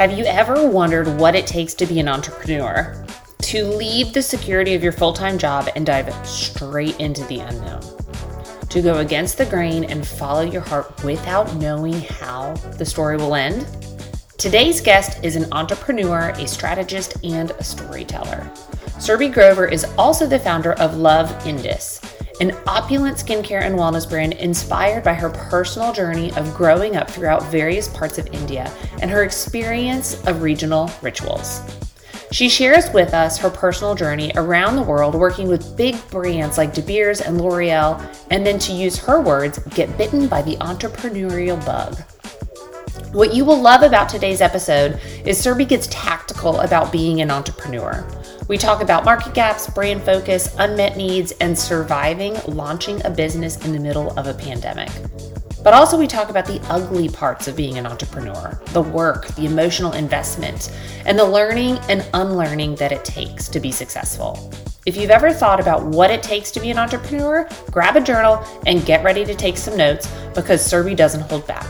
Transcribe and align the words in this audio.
Have 0.00 0.16
you 0.16 0.24
ever 0.24 0.66
wondered 0.66 1.06
what 1.18 1.34
it 1.34 1.46
takes 1.46 1.74
to 1.74 1.84
be 1.84 2.00
an 2.00 2.08
entrepreneur? 2.08 3.04
To 3.42 3.66
leave 3.66 4.14
the 4.14 4.22
security 4.22 4.72
of 4.72 4.82
your 4.82 4.92
full 4.92 5.12
time 5.12 5.36
job 5.36 5.68
and 5.76 5.84
dive 5.84 6.10
straight 6.26 6.98
into 6.98 7.22
the 7.24 7.40
unknown? 7.40 7.82
To 8.70 8.80
go 8.80 9.00
against 9.00 9.36
the 9.36 9.44
grain 9.44 9.84
and 9.84 10.08
follow 10.08 10.40
your 10.40 10.62
heart 10.62 11.04
without 11.04 11.54
knowing 11.56 12.00
how 12.00 12.54
the 12.78 12.86
story 12.86 13.18
will 13.18 13.34
end? 13.34 13.66
Today's 14.38 14.80
guest 14.80 15.22
is 15.22 15.36
an 15.36 15.52
entrepreneur, 15.52 16.30
a 16.30 16.48
strategist, 16.48 17.22
and 17.22 17.50
a 17.50 17.62
storyteller. 17.62 18.50
Surbhee 18.96 19.30
Grover 19.30 19.66
is 19.66 19.84
also 19.98 20.26
the 20.26 20.38
founder 20.38 20.72
of 20.80 20.96
Love 20.96 21.46
Indus, 21.46 21.99
an 22.40 22.56
opulent 22.66 23.18
skincare 23.18 23.62
and 23.62 23.78
wellness 23.78 24.08
brand 24.08 24.32
inspired 24.32 25.04
by 25.04 25.12
her 25.12 25.28
personal 25.28 25.92
journey 25.92 26.32
of 26.32 26.54
growing 26.54 26.96
up 26.96 27.10
throughout 27.10 27.44
various 27.44 27.88
parts 27.88 28.16
of 28.16 28.26
India 28.28 28.72
and 29.02 29.10
her 29.10 29.24
experience 29.24 30.26
of 30.26 30.42
regional 30.42 30.90
rituals. 31.02 31.60
She 32.32 32.48
shares 32.48 32.88
with 32.94 33.12
us 33.12 33.36
her 33.38 33.50
personal 33.50 33.94
journey 33.94 34.32
around 34.36 34.76
the 34.76 34.82
world 34.82 35.14
working 35.14 35.48
with 35.48 35.76
big 35.76 35.96
brands 36.10 36.58
like 36.58 36.72
De 36.72 36.80
Beers 36.80 37.20
and 37.20 37.40
L'Oreal, 37.40 38.00
and 38.30 38.46
then 38.46 38.58
to 38.60 38.72
use 38.72 38.96
her 38.98 39.20
words, 39.20 39.58
get 39.74 39.98
bitten 39.98 40.28
by 40.28 40.40
the 40.40 40.56
entrepreneurial 40.58 41.64
bug. 41.66 41.98
What 43.12 43.34
you 43.34 43.44
will 43.44 43.60
love 43.60 43.82
about 43.82 44.08
today's 44.08 44.40
episode 44.40 45.00
is 45.26 45.44
Surbhee 45.44 45.66
gets 45.66 45.88
tactical 45.88 46.60
about 46.60 46.92
being 46.92 47.20
an 47.20 47.28
entrepreneur. 47.28 48.06
We 48.46 48.56
talk 48.56 48.82
about 48.82 49.04
market 49.04 49.34
gaps, 49.34 49.68
brand 49.68 50.04
focus, 50.04 50.54
unmet 50.60 50.96
needs, 50.96 51.32
and 51.40 51.58
surviving 51.58 52.36
launching 52.46 53.04
a 53.04 53.10
business 53.10 53.64
in 53.64 53.72
the 53.72 53.80
middle 53.80 54.16
of 54.16 54.28
a 54.28 54.34
pandemic. 54.34 54.90
But 55.64 55.74
also, 55.74 55.98
we 55.98 56.06
talk 56.06 56.30
about 56.30 56.46
the 56.46 56.60
ugly 56.70 57.08
parts 57.08 57.48
of 57.48 57.56
being 57.56 57.78
an 57.78 57.86
entrepreneur 57.86 58.60
the 58.66 58.80
work, 58.82 59.26
the 59.34 59.44
emotional 59.44 59.94
investment, 59.94 60.70
and 61.04 61.18
the 61.18 61.24
learning 61.24 61.78
and 61.88 62.08
unlearning 62.14 62.76
that 62.76 62.92
it 62.92 63.04
takes 63.04 63.48
to 63.48 63.58
be 63.58 63.72
successful. 63.72 64.52
If 64.86 64.96
you've 64.96 65.10
ever 65.10 65.32
thought 65.32 65.58
about 65.58 65.84
what 65.84 66.12
it 66.12 66.22
takes 66.22 66.52
to 66.52 66.60
be 66.60 66.70
an 66.70 66.78
entrepreneur, 66.78 67.48
grab 67.72 67.96
a 67.96 68.00
journal 68.00 68.44
and 68.66 68.86
get 68.86 69.02
ready 69.02 69.24
to 69.24 69.34
take 69.34 69.56
some 69.56 69.76
notes 69.76 70.08
because 70.32 70.62
Surbhee 70.62 70.94
doesn't 70.94 71.22
hold 71.22 71.44
back. 71.48 71.66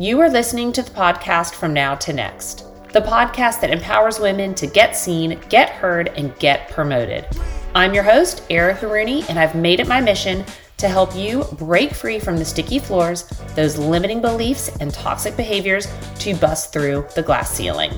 You 0.00 0.20
are 0.20 0.30
listening 0.30 0.70
to 0.74 0.82
the 0.84 0.92
podcast 0.92 1.56
From 1.56 1.74
Now 1.74 1.96
to 1.96 2.12
Next, 2.12 2.66
the 2.92 3.00
podcast 3.00 3.60
that 3.60 3.72
empowers 3.72 4.20
women 4.20 4.54
to 4.54 4.68
get 4.68 4.96
seen, 4.96 5.40
get 5.48 5.70
heard, 5.70 6.12
and 6.16 6.38
get 6.38 6.70
promoted. 6.70 7.26
I'm 7.74 7.92
your 7.92 8.04
host, 8.04 8.44
Erica 8.48 8.86
Rooney, 8.86 9.24
and 9.28 9.40
I've 9.40 9.56
made 9.56 9.80
it 9.80 9.88
my 9.88 10.00
mission 10.00 10.44
to 10.76 10.88
help 10.88 11.16
you 11.16 11.42
break 11.54 11.92
free 11.92 12.20
from 12.20 12.36
the 12.36 12.44
sticky 12.44 12.78
floors, 12.78 13.24
those 13.56 13.76
limiting 13.76 14.20
beliefs, 14.20 14.68
and 14.78 14.94
toxic 14.94 15.36
behaviors 15.36 15.88
to 16.20 16.36
bust 16.36 16.72
through 16.72 17.04
the 17.16 17.22
glass 17.22 17.50
ceiling. 17.50 17.90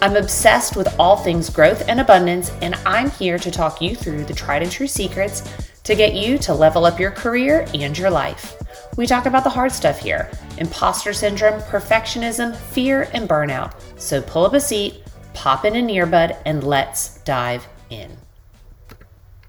I'm 0.00 0.16
obsessed 0.16 0.74
with 0.74 0.98
all 0.98 1.18
things 1.18 1.50
growth 1.50 1.86
and 1.86 2.00
abundance, 2.00 2.50
and 2.62 2.76
I'm 2.86 3.10
here 3.10 3.38
to 3.38 3.50
talk 3.50 3.82
you 3.82 3.94
through 3.94 4.24
the 4.24 4.32
tried 4.32 4.62
and 4.62 4.72
true 4.72 4.86
secrets 4.86 5.42
to 5.84 5.94
get 5.94 6.14
you 6.14 6.38
to 6.38 6.54
level 6.54 6.86
up 6.86 6.98
your 6.98 7.10
career 7.10 7.66
and 7.74 7.98
your 7.98 8.10
life. 8.10 8.56
We 8.96 9.06
talk 9.06 9.26
about 9.26 9.44
the 9.44 9.50
hard 9.50 9.72
stuff 9.72 9.98
here 9.98 10.30
imposter 10.62 11.12
syndrome, 11.12 11.60
perfectionism, 11.62 12.54
fear, 12.56 13.10
and 13.12 13.28
burnout. 13.28 13.74
So 13.98 14.22
pull 14.22 14.46
up 14.46 14.54
a 14.54 14.60
seat, 14.60 15.02
pop 15.34 15.64
in 15.64 15.74
an 15.74 15.88
earbud, 15.88 16.40
and 16.46 16.62
let's 16.62 17.18
dive 17.22 17.66
in. 17.90 18.16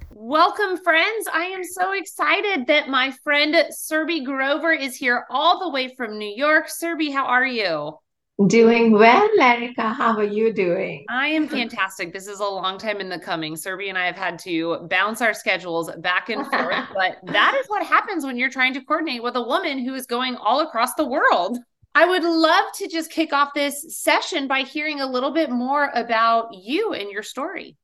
Welcome, 0.10 0.78
friends. 0.84 1.28
I 1.32 1.44
am 1.46 1.64
so 1.64 1.94
excited 1.94 2.66
that 2.68 2.90
my 2.90 3.12
friend 3.24 3.54
Surbhee 3.72 4.26
Grover 4.26 4.74
is 4.74 4.96
here 4.96 5.26
all 5.30 5.60
the 5.60 5.70
way 5.70 5.94
from 5.96 6.18
New 6.18 6.34
York. 6.36 6.68
Surbhee, 6.68 7.14
how 7.14 7.26
are 7.26 7.46
you? 7.46 8.00
Doing 8.48 8.94
well, 8.94 9.30
Erica. 9.40 9.94
How 9.94 10.18
are 10.18 10.24
you 10.24 10.52
doing? 10.52 11.06
I 11.08 11.28
am 11.28 11.48
fantastic. 11.48 12.12
This 12.12 12.26
is 12.26 12.40
a 12.40 12.46
long 12.46 12.80
time 12.80 13.00
in 13.00 13.08
the 13.08 13.20
coming. 13.20 13.54
Surbhee 13.54 13.90
and 13.90 13.98
I 13.98 14.08
have 14.08 14.16
had 14.16 14.40
to 14.40 14.88
bounce 14.90 15.22
our 15.22 15.36
schedules 15.36 15.92
back 16.00 16.30
and 16.30 16.48
forth, 16.48 16.88
but 16.96 17.18
that 17.32 17.56
is 17.62 17.68
what 17.68 17.86
happens 17.86 18.26
when 18.26 18.36
you're 18.36 18.50
trying 18.50 18.74
to 18.74 18.82
coordinate 18.82 19.22
with 19.22 19.36
a 19.36 19.42
woman 19.44 19.78
who 19.78 19.94
is 19.94 20.08
going 20.08 20.36
all 20.36 20.62
across 20.62 20.96
the 20.96 21.06
world. 21.06 21.60
I 21.94 22.06
would 22.08 22.24
love 22.24 22.66
to 22.78 22.88
just 22.88 23.12
kick 23.12 23.34
off 23.34 23.54
this 23.54 24.00
session 24.02 24.48
by 24.48 24.62
hearing 24.62 25.00
a 25.00 25.06
little 25.06 25.32
bit 25.32 25.52
more 25.52 25.92
about 25.94 26.56
you 26.56 26.94
and 26.94 27.12
your 27.12 27.22
story. 27.22 27.78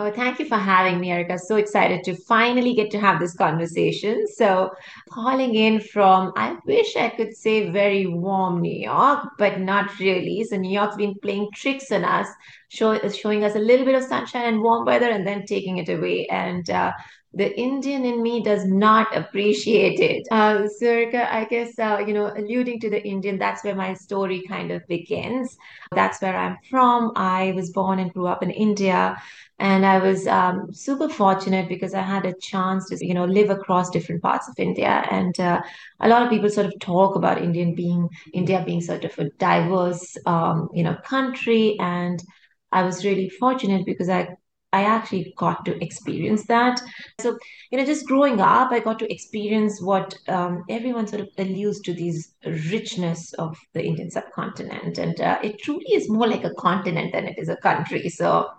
Oh, 0.00 0.12
thank 0.12 0.38
you 0.38 0.46
for 0.46 0.56
having 0.56 1.00
me, 1.00 1.10
Erica. 1.10 1.36
So 1.40 1.56
excited 1.56 2.04
to 2.04 2.14
finally 2.14 2.72
get 2.72 2.88
to 2.92 3.00
have 3.00 3.18
this 3.18 3.34
conversation. 3.34 4.28
So, 4.28 4.70
calling 5.10 5.56
in 5.56 5.80
from, 5.80 6.32
I 6.36 6.56
wish 6.64 6.94
I 6.94 7.08
could 7.08 7.36
say 7.36 7.70
very 7.70 8.06
warm 8.06 8.60
New 8.60 8.78
York, 8.78 9.26
but 9.38 9.58
not 9.58 9.98
really. 9.98 10.44
So, 10.44 10.56
New 10.56 10.70
York's 10.70 10.94
been 10.94 11.16
playing 11.20 11.48
tricks 11.52 11.90
on 11.90 12.04
us, 12.04 12.28
show, 12.68 12.96
showing 13.08 13.42
us 13.42 13.56
a 13.56 13.58
little 13.58 13.84
bit 13.84 13.96
of 13.96 14.04
sunshine 14.04 14.44
and 14.44 14.62
warm 14.62 14.84
weather 14.84 15.10
and 15.10 15.26
then 15.26 15.44
taking 15.46 15.78
it 15.78 15.88
away. 15.88 16.28
And 16.30 16.70
uh, 16.70 16.92
the 17.34 17.58
Indian 17.60 18.04
in 18.04 18.22
me 18.22 18.42
does 18.42 18.64
not 18.64 19.14
appreciate 19.14 20.00
it. 20.00 20.26
Uh, 20.30 20.66
Erica, 20.80 21.32
I 21.32 21.44
guess, 21.44 21.78
uh, 21.78 22.02
you 22.06 22.14
know, 22.14 22.32
alluding 22.34 22.80
to 22.80 22.90
the 22.90 23.06
Indian, 23.06 23.38
that's 23.38 23.62
where 23.62 23.74
my 23.74 23.92
story 23.94 24.42
kind 24.48 24.70
of 24.70 24.86
begins. 24.86 25.56
That's 25.94 26.22
where 26.22 26.36
I'm 26.36 26.56
from. 26.70 27.12
I 27.16 27.52
was 27.52 27.70
born 27.70 27.98
and 27.98 28.12
grew 28.12 28.26
up 28.26 28.42
in 28.42 28.50
India. 28.50 29.20
And 29.58 29.84
I 29.84 29.98
was 29.98 30.26
um, 30.26 30.72
super 30.72 31.08
fortunate 31.08 31.68
because 31.68 31.92
I 31.92 32.02
had 32.02 32.24
a 32.24 32.34
chance 32.40 32.88
to, 32.88 33.06
you 33.06 33.12
know, 33.12 33.24
live 33.24 33.50
across 33.50 33.90
different 33.90 34.22
parts 34.22 34.48
of 34.48 34.54
India. 34.56 35.04
And 35.10 35.38
uh, 35.38 35.60
a 36.00 36.08
lot 36.08 36.22
of 36.22 36.30
people 36.30 36.48
sort 36.48 36.66
of 36.66 36.78
talk 36.80 37.14
about 37.14 37.42
Indian 37.42 37.74
being 37.74 38.08
India 38.32 38.62
being 38.64 38.80
sort 38.80 39.04
of 39.04 39.18
a 39.18 39.28
diverse, 39.38 40.16
um, 40.26 40.68
you 40.72 40.82
know, 40.82 40.96
country. 41.04 41.76
And 41.80 42.22
I 42.72 42.82
was 42.84 43.04
really 43.04 43.28
fortunate 43.28 43.84
because 43.84 44.08
I 44.08 44.28
I 44.72 44.84
actually 44.84 45.32
got 45.36 45.64
to 45.64 45.82
experience 45.82 46.44
that. 46.46 46.80
So, 47.20 47.38
you 47.70 47.78
know, 47.78 47.86
just 47.86 48.06
growing 48.06 48.40
up, 48.40 48.70
I 48.70 48.80
got 48.80 48.98
to 48.98 49.10
experience 49.12 49.80
what 49.80 50.14
um, 50.28 50.64
everyone 50.68 51.06
sort 51.06 51.22
of 51.22 51.28
alludes 51.38 51.80
to 51.82 51.94
these 51.94 52.34
richness 52.44 53.32
of 53.34 53.56
the 53.72 53.82
Indian 53.82 54.10
subcontinent. 54.10 54.98
And 54.98 55.18
uh, 55.20 55.38
it 55.42 55.58
truly 55.60 55.86
is 55.94 56.10
more 56.10 56.28
like 56.28 56.44
a 56.44 56.54
continent 56.54 57.12
than 57.12 57.26
it 57.26 57.38
is 57.38 57.48
a 57.48 57.56
country. 57.56 58.10
So, 58.10 58.50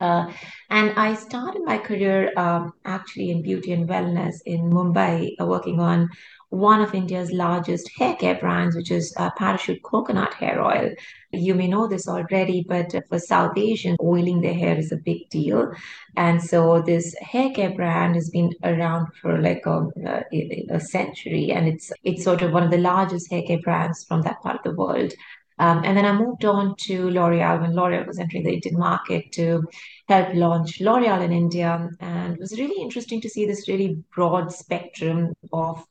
uh, 0.00 0.32
and 0.68 0.90
I 0.98 1.14
started 1.14 1.62
my 1.64 1.78
career 1.78 2.32
um, 2.36 2.72
actually 2.84 3.30
in 3.30 3.42
beauty 3.42 3.72
and 3.72 3.88
wellness 3.88 4.34
in 4.46 4.62
Mumbai, 4.62 5.30
uh, 5.40 5.46
working 5.46 5.78
on 5.80 6.08
one 6.50 6.80
of 6.80 6.94
India's 6.94 7.32
largest 7.32 7.90
hair 7.98 8.14
care 8.16 8.36
brands, 8.36 8.76
which 8.76 8.90
is 8.90 9.12
uh, 9.16 9.30
Parachute 9.36 9.82
Coconut 9.82 10.34
Hair 10.34 10.62
Oil. 10.62 10.90
You 11.32 11.54
may 11.54 11.66
know 11.66 11.86
this 11.86 12.08
already, 12.08 12.64
but 12.68 12.94
for 13.08 13.18
South 13.18 13.58
Asians, 13.58 13.98
oiling 14.00 14.40
their 14.40 14.54
hair 14.54 14.78
is 14.78 14.92
a 14.92 14.96
big 14.96 15.28
deal. 15.28 15.72
And 16.16 16.42
so 16.42 16.80
this 16.80 17.14
hair 17.20 17.50
care 17.50 17.74
brand 17.74 18.14
has 18.14 18.30
been 18.30 18.50
around 18.62 19.08
for 19.20 19.40
like 19.40 19.66
a, 19.66 19.86
a, 20.06 20.66
a 20.70 20.80
century, 20.80 21.50
and 21.50 21.68
it's 21.68 21.92
it's 22.04 22.24
sort 22.24 22.42
of 22.42 22.52
one 22.52 22.62
of 22.62 22.70
the 22.70 22.78
largest 22.78 23.30
hair 23.30 23.42
care 23.42 23.60
brands 23.60 24.04
from 24.04 24.22
that 24.22 24.40
part 24.42 24.56
of 24.56 24.62
the 24.62 24.76
world. 24.76 25.12
Um, 25.58 25.82
and 25.84 25.96
then 25.96 26.04
I 26.04 26.12
moved 26.12 26.44
on 26.44 26.76
to 26.80 27.08
L'Oreal 27.08 27.62
when 27.62 27.74
L'Oreal 27.74 28.06
was 28.06 28.18
entering 28.18 28.44
the 28.44 28.52
Indian 28.52 28.78
market 28.78 29.32
to 29.32 29.64
help 30.06 30.34
launch 30.34 30.80
L'Oreal 30.82 31.24
in 31.24 31.32
India. 31.32 31.88
And 32.00 32.34
it 32.34 32.40
was 32.40 32.58
really 32.58 32.80
interesting 32.82 33.22
to 33.22 33.30
see 33.30 33.46
this 33.46 33.66
really 33.66 34.04
broad 34.14 34.52
spectrum 34.52 35.32
of 35.54 35.82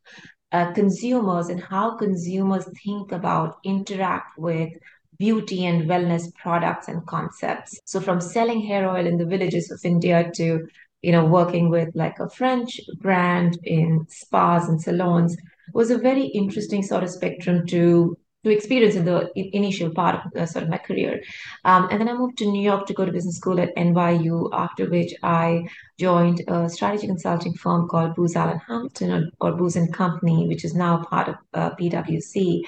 uh, 0.55 0.71
consumers 0.71 1.49
and 1.49 1.61
how 1.61 1.97
consumers 1.97 2.65
think 2.83 3.11
about, 3.11 3.57
interact 3.65 4.37
with 4.37 4.71
beauty 5.19 5.65
and 5.65 5.89
wellness 5.89 6.33
products 6.35 6.87
and 6.87 7.05
concepts. 7.05 7.77
So 7.83 7.99
from 7.99 8.21
selling 8.21 8.61
hair 8.61 8.89
oil 8.89 9.05
in 9.05 9.17
the 9.17 9.25
villages 9.25 9.69
of 9.69 9.79
India 9.83 10.31
to 10.35 10.65
you 11.01 11.11
know 11.11 11.25
working 11.25 11.69
with 11.69 11.89
like 11.93 12.19
a 12.19 12.29
French 12.29 12.79
brand 13.01 13.59
in 13.63 14.05
spas 14.09 14.69
and 14.69 14.81
salons 14.81 15.35
was 15.73 15.91
a 15.91 15.97
very 15.97 16.25
interesting 16.41 16.83
sort 16.83 17.03
of 17.03 17.09
spectrum 17.09 17.67
to 17.67 18.17
to 18.45 18.51
experience 18.51 18.95
in 18.95 19.05
the 19.05 19.31
initial 19.35 19.89
part 19.89 20.15
of 20.15 20.35
uh, 20.35 20.45
sort 20.45 20.63
of 20.63 20.69
my 20.69 20.77
career. 20.77 21.19
Um, 21.63 21.87
and 21.89 21.99
then 21.99 22.07
I 22.07 22.13
moved 22.13 22.37
to 22.37 22.45
New 22.45 22.61
York 22.61 22.85
to 22.85 22.93
go 22.93 23.03
to 23.03 23.11
business 23.11 23.37
school 23.37 23.59
at 23.59 23.75
NYU, 23.75 24.49
after 24.53 24.87
which 24.87 25.15
I 25.23 25.67
joined 25.97 26.43
a 26.47 26.69
strategy 26.69 27.07
consulting 27.07 27.55
firm 27.55 27.87
called 27.87 28.13
Booz 28.13 28.35
Allen 28.35 28.61
Hamilton 28.67 29.11
or, 29.11 29.21
or 29.41 29.57
Booz 29.57 29.75
and 29.75 29.91
Company, 29.91 30.47
which 30.47 30.63
is 30.63 30.75
now 30.75 31.03
part 31.03 31.27
of 31.29 31.35
uh, 31.55 31.71
PwC. 31.71 32.61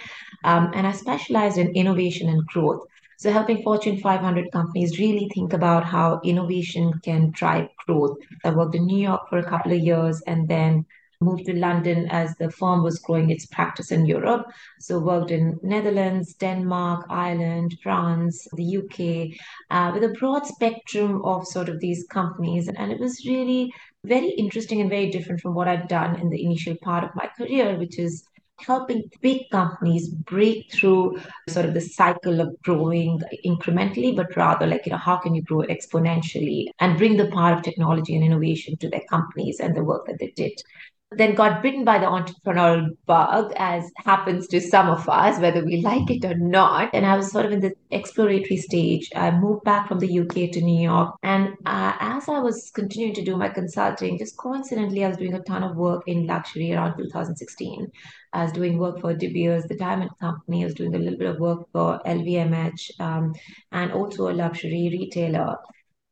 Um, 0.43 0.71
and 0.73 0.87
I 0.87 0.93
specialized 0.93 1.59
in 1.59 1.75
innovation 1.75 2.27
and 2.27 2.43
growth. 2.47 2.81
So 3.19 3.31
helping 3.31 3.61
Fortune 3.61 3.99
500 3.99 4.51
companies 4.51 4.97
really 4.97 5.29
think 5.33 5.53
about 5.53 5.83
how 5.83 6.21
innovation 6.23 6.91
can 7.03 7.29
drive 7.31 7.67
growth. 7.85 8.17
I 8.43 8.49
worked 8.49 8.73
in 8.73 8.87
New 8.87 9.01
York 9.01 9.29
for 9.29 9.37
a 9.37 9.47
couple 9.47 9.73
of 9.73 9.79
years 9.79 10.21
and 10.25 10.47
then 10.47 10.87
moved 11.19 11.45
to 11.45 11.53
London 11.53 12.07
as 12.09 12.35
the 12.35 12.51
firm 12.51 12.83
was 12.83 12.99
growing 12.99 13.29
its 13.29 13.45
practice 13.47 13.91
in 13.91 14.05
Europe. 14.05 14.45
So 14.79 14.99
worked 14.99 15.31
in 15.31 15.59
Netherlands, 15.63 16.35
Denmark, 16.35 17.05
Ireland, 17.09 17.77
France, 17.81 18.47
the 18.53 18.77
UK, 18.77 19.37
uh, 19.71 19.91
with 19.93 20.03
a 20.03 20.15
broad 20.19 20.45
spectrum 20.45 21.23
of 21.25 21.47
sort 21.47 21.69
of 21.69 21.79
these 21.79 22.05
companies. 22.09 22.67
And 22.67 22.91
it 22.91 22.99
was 22.99 23.25
really 23.25 23.73
very 24.05 24.29
interesting 24.29 24.79
and 24.81 24.89
very 24.89 25.09
different 25.09 25.41
from 25.41 25.55
what 25.55 25.67
I'd 25.67 25.87
done 25.87 26.19
in 26.19 26.29
the 26.29 26.43
initial 26.43 26.75
part 26.81 27.03
of 27.03 27.15
my 27.15 27.29
career, 27.37 27.77
which 27.77 27.97
is 27.97 28.23
helping 28.59 29.03
big 29.21 29.41
companies 29.51 30.09
break 30.09 30.71
through 30.71 31.15
sort 31.47 31.65
of 31.65 31.75
the 31.75 31.81
cycle 31.81 32.41
of 32.41 32.55
growing 32.63 33.21
incrementally, 33.45 34.15
but 34.15 34.35
rather 34.35 34.65
like, 34.65 34.85
you 34.85 34.91
know, 34.91 34.97
how 34.97 35.15
can 35.15 35.35
you 35.35 35.43
grow 35.43 35.59
exponentially 35.59 36.65
and 36.79 36.97
bring 36.97 37.17
the 37.17 37.29
power 37.29 37.53
of 37.53 37.61
technology 37.61 38.15
and 38.15 38.23
innovation 38.23 38.75
to 38.77 38.89
their 38.89 39.03
companies 39.09 39.59
and 39.59 39.75
the 39.75 39.83
work 39.83 40.07
that 40.07 40.17
they 40.19 40.33
did 40.35 40.53
then 41.11 41.35
got 41.35 41.61
bitten 41.61 41.85
by 41.85 41.97
the 41.97 42.05
entrepreneurial 42.05 42.89
bug, 43.05 43.53
as 43.55 43.89
happens 43.97 44.45
to 44.47 44.59
some 44.59 44.89
of 44.89 45.07
us, 45.07 45.39
whether 45.39 45.63
we 45.63 45.81
like 45.81 46.09
it 46.11 46.25
or 46.25 46.35
not. 46.35 46.89
And 46.93 47.05
I 47.05 47.15
was 47.15 47.31
sort 47.31 47.45
of 47.45 47.53
in 47.53 47.61
the 47.61 47.73
exploratory 47.91 48.57
stage. 48.57 49.09
I 49.15 49.31
moved 49.31 49.63
back 49.63 49.87
from 49.87 49.99
the 49.99 50.19
UK 50.19 50.51
to 50.51 50.61
New 50.61 50.81
York. 50.81 51.15
And 51.23 51.53
uh, 51.65 51.93
as 51.99 52.27
I 52.27 52.39
was 52.39 52.71
continuing 52.75 53.15
to 53.15 53.23
do 53.23 53.37
my 53.37 53.47
consulting, 53.47 54.17
just 54.17 54.35
coincidentally, 54.35 55.05
I 55.05 55.09
was 55.09 55.17
doing 55.17 55.33
a 55.33 55.41
ton 55.43 55.63
of 55.63 55.77
work 55.77 56.03
in 56.07 56.27
luxury 56.27 56.73
around 56.73 56.97
2016. 56.97 57.87
I 58.33 58.43
was 58.43 58.51
doing 58.51 58.77
work 58.77 58.99
for 58.99 59.13
De 59.13 59.31
Beers, 59.31 59.63
the 59.63 59.77
diamond 59.77 60.11
company. 60.19 60.63
I 60.63 60.65
was 60.65 60.75
doing 60.75 60.93
a 60.93 60.99
little 60.99 61.17
bit 61.17 61.29
of 61.29 61.39
work 61.39 61.69
for 61.71 62.01
LVMH 62.05 62.99
um, 62.99 63.33
and 63.71 63.93
also 63.93 64.29
a 64.29 64.33
luxury 64.33 64.89
retailer. 64.91 65.55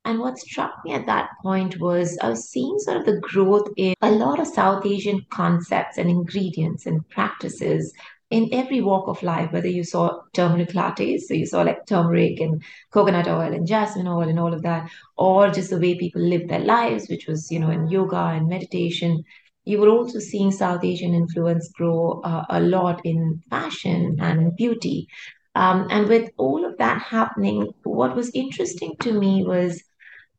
And 0.05 0.19
what 0.19 0.37
struck 0.37 0.73
me 0.85 0.93
at 0.93 1.07
that 1.07 1.29
point 1.41 1.79
was 1.79 2.17
I 2.21 2.29
was 2.29 2.47
seeing 2.49 2.77
sort 2.77 2.97
of 2.97 3.05
the 3.05 3.19
growth 3.19 3.67
in 3.75 3.95
a 4.01 4.11
lot 4.11 4.39
of 4.39 4.47
South 4.47 4.85
Asian 4.85 5.25
concepts 5.31 5.97
and 5.97 6.09
ingredients 6.09 6.85
and 6.85 7.07
practices 7.09 7.91
in 8.29 8.49
every 8.51 8.81
walk 8.81 9.07
of 9.07 9.21
life, 9.23 9.51
whether 9.51 9.67
you 9.67 9.83
saw 9.83 10.19
turmeric 10.33 10.69
lattes, 10.69 11.21
so 11.21 11.33
you 11.33 11.45
saw 11.45 11.61
like 11.61 11.85
turmeric 11.87 12.39
and 12.39 12.63
coconut 12.91 13.27
oil 13.27 13.53
and 13.53 13.67
jasmine 13.67 14.07
oil 14.07 14.27
and 14.27 14.39
all 14.39 14.53
of 14.53 14.61
that, 14.61 14.89
or 15.17 15.49
just 15.49 15.69
the 15.69 15.79
way 15.79 15.97
people 15.97 16.21
live 16.21 16.47
their 16.47 16.59
lives, 16.59 17.07
which 17.09 17.27
was, 17.27 17.51
you 17.51 17.59
know, 17.59 17.69
in 17.69 17.87
yoga 17.87 18.15
and 18.15 18.47
meditation. 18.47 19.23
You 19.63 19.79
were 19.79 19.89
also 19.89 20.19
seeing 20.19 20.51
South 20.51 20.83
Asian 20.83 21.13
influence 21.15 21.71
grow 21.71 22.21
uh, 22.23 22.45
a 22.49 22.59
lot 22.59 23.01
in 23.03 23.41
fashion 23.49 24.17
and 24.19 24.39
in 24.39 24.55
beauty. 24.55 25.07
Um, 25.55 25.87
and 25.89 26.07
with 26.07 26.29
all 26.37 26.65
of 26.65 26.77
that 26.77 27.01
happening, 27.01 27.71
what 27.83 28.15
was 28.15 28.29
interesting 28.35 28.95
to 29.01 29.13
me 29.13 29.43
was 29.43 29.81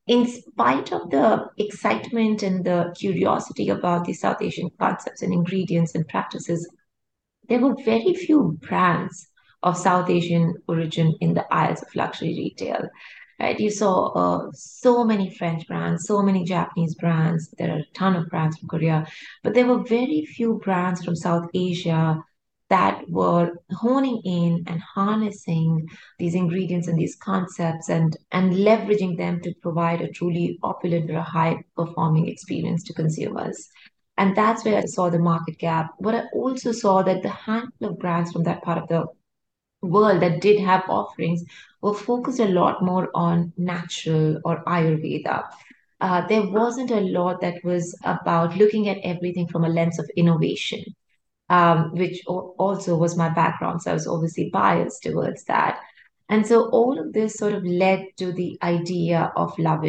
in 0.07 0.27
spite 0.27 0.93
of 0.93 1.11
the 1.11 1.49
excitement 1.59 2.43
and 2.43 2.65
the 2.65 2.95
curiosity 2.97 3.69
about 3.71 4.05
the 4.05 4.13
South 4.13 4.41
Asian 4.41 4.71
concepts 4.79 5.23
and 5.23 5.33
ingredients 5.33 5.95
and 5.95 6.07
practices, 6.07 6.69
there 7.49 7.61
were 7.61 7.75
very 7.85 8.15
few 8.15 8.59
brands 8.61 9.29
of 9.63 9.77
South 9.77 10.09
Asian 10.09 10.55
origin 10.69 11.15
in 11.21 11.35
the 11.35 11.45
aisles 11.53 11.83
of 11.83 11.95
luxury 11.95 12.35
retail. 12.37 12.89
Right, 13.39 13.61
you 13.61 13.71
saw 13.71 14.13
uh, 14.13 14.51
so 14.55 15.05
many 15.05 15.35
French 15.35 15.67
brands, 15.67 16.07
so 16.07 16.23
many 16.23 16.45
Japanese 16.45 16.95
brands. 16.95 17.51
There 17.59 17.71
are 17.71 17.81
a 17.81 17.93
ton 17.93 18.17
of 18.17 18.31
brands 18.31 18.57
from 18.57 18.69
Korea, 18.69 19.07
but 19.43 19.53
there 19.53 19.67
were 19.67 19.83
very 19.83 20.25
few 20.25 20.59
brands 20.65 21.05
from 21.05 21.17
South 21.17 21.47
Asia 21.53 22.25
that 22.69 23.09
were 23.09 23.53
honing 23.73 24.21
in 24.25 24.65
and 24.67 24.81
harnessing 24.81 25.87
these 26.19 26.35
ingredients 26.35 26.89
and 26.89 26.99
these 26.99 27.17
concepts 27.17 27.89
and 27.89 28.17
and 28.33 28.55
leveraging 28.55 29.17
them 29.17 29.41
to 29.41 29.55
provide 29.63 30.01
a 30.01 30.11
truly 30.11 30.59
opulent 30.63 31.11
or 31.11 31.19
a 31.19 31.23
high 31.23 31.57
performing 31.77 32.29
experience 32.29 32.83
to 32.85 32.93
consumers. 32.93 33.69
And 34.19 34.37
that's 34.37 34.65
where 34.65 34.79
i 34.79 34.85
saw 34.87 35.11
the 35.11 35.19
market 35.19 35.59
gap. 35.59 35.91
But 36.01 36.15
i 36.15 36.23
also 36.33 36.73
saw 36.73 37.03
that 37.03 37.23
the 37.23 37.29
handful 37.29 37.91
of 37.91 37.99
brands 37.99 38.33
from 38.33 38.43
that 38.45 38.63
part 38.63 38.79
of 38.79 38.89
the 38.89 39.07
world 39.83 40.23
that 40.23 40.41
did 40.41 40.61
have 40.61 40.85
offerings 40.89 41.45
were 41.83 41.95
focused 41.95 42.41
a 42.41 42.49
lot 42.49 42.83
more 42.83 43.11
on 43.15 43.53
natural 43.57 44.41
or 44.45 44.65
ayurveda. 44.65 45.45
Uh, 46.01 46.27
there 46.27 46.47
wasn't 46.51 46.91
a 46.91 47.01
lot 47.01 47.41
that 47.41 47.63
was 47.65 47.97
about 48.05 48.57
looking 48.57 48.89
at 48.89 48.99
everything 49.03 49.47
from 49.49 49.65
a 49.65 49.69
lens 49.69 49.99
of 49.99 50.11
innovation 50.17 50.83
um, 51.49 51.93
which 51.93 52.23
also 52.27 52.97
was 52.97 53.17
my 53.17 53.29
background. 53.29 53.83
So 53.83 53.91
I 53.91 53.95
was 53.95 54.07
obviously 54.07 54.51
biased 54.51 55.03
towards 55.03 55.45
that. 55.45 55.81
And 56.29 56.45
so 56.45 56.69
all 56.71 56.99
of 56.99 57.13
this 57.13 57.35
sort 57.35 57.53
of 57.53 57.65
led 57.65 58.05
to 58.17 58.33
the 58.33 58.59
idea 58.63 59.33
of 59.37 59.57
Love 59.59 59.85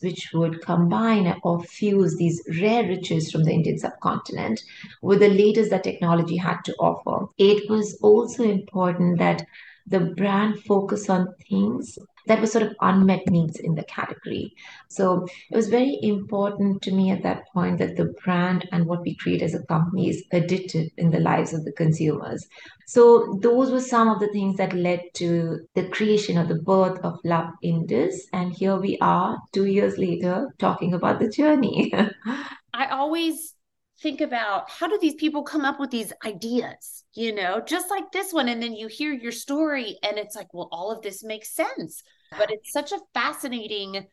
which 0.00 0.30
would 0.34 0.60
combine 0.62 1.38
or 1.44 1.62
fuse 1.62 2.16
these 2.16 2.42
rare 2.60 2.82
riches 2.82 3.30
from 3.30 3.44
the 3.44 3.52
Indian 3.52 3.78
subcontinent 3.78 4.60
with 5.00 5.20
the 5.20 5.28
latest 5.28 5.70
that 5.70 5.84
technology 5.84 6.36
had 6.36 6.58
to 6.64 6.74
offer. 6.80 7.26
It 7.38 7.70
was 7.70 7.98
also 8.02 8.42
important 8.42 9.18
that 9.18 9.46
the 9.86 10.00
brand 10.00 10.60
focus 10.64 11.08
on 11.08 11.32
things 11.48 11.96
that 12.26 12.40
were 12.40 12.46
sort 12.46 12.64
of 12.64 12.74
unmet 12.80 13.28
needs 13.28 13.58
in 13.58 13.74
the 13.74 13.84
category. 13.84 14.54
So 14.88 15.26
it 15.50 15.56
was 15.56 15.68
very 15.68 15.98
important 16.02 16.82
to 16.82 16.92
me 16.92 17.10
at 17.10 17.22
that 17.22 17.44
point 17.52 17.78
that 17.78 17.96
the 17.96 18.14
brand 18.24 18.68
and 18.72 18.86
what 18.86 19.02
we 19.02 19.14
create 19.16 19.42
as 19.42 19.54
a 19.54 19.64
company 19.66 20.08
is 20.08 20.24
additive 20.32 20.90
in 20.96 21.10
the 21.10 21.20
lives 21.20 21.52
of 21.52 21.64
the 21.64 21.72
consumers. 21.72 22.46
So 22.86 23.38
those 23.42 23.70
were 23.70 23.80
some 23.80 24.08
of 24.08 24.20
the 24.20 24.28
things 24.28 24.56
that 24.58 24.72
led 24.72 25.02
to 25.14 25.66
the 25.74 25.88
creation 25.88 26.38
or 26.38 26.46
the 26.46 26.62
birth 26.62 26.98
of 27.04 27.18
Love 27.24 27.50
Indus. 27.62 28.26
And 28.32 28.52
here 28.52 28.76
we 28.76 28.96
are 29.00 29.38
two 29.52 29.66
years 29.66 29.98
later 29.98 30.48
talking 30.58 30.94
about 30.94 31.18
the 31.18 31.28
journey. 31.28 31.92
I 32.74 32.86
always 32.86 33.54
think 34.00 34.20
about 34.20 34.70
how 34.70 34.86
do 34.86 34.98
these 35.00 35.14
people 35.14 35.42
come 35.42 35.64
up 35.64 35.80
with 35.80 35.90
these 35.90 36.12
ideas, 36.24 37.04
you 37.14 37.34
know, 37.34 37.60
just 37.60 37.90
like 37.90 38.12
this 38.12 38.32
one. 38.32 38.48
And 38.48 38.62
then 38.62 38.74
you 38.74 38.88
hear 38.88 39.12
your 39.12 39.32
story 39.32 39.98
and 40.02 40.18
it's 40.18 40.36
like, 40.36 40.52
well, 40.52 40.68
all 40.70 40.90
of 40.90 41.02
this 41.02 41.24
makes 41.24 41.54
sense. 41.54 42.02
But 42.30 42.50
it's 42.50 42.72
such 42.72 42.92
a 42.92 43.00
fascinating 43.14 44.06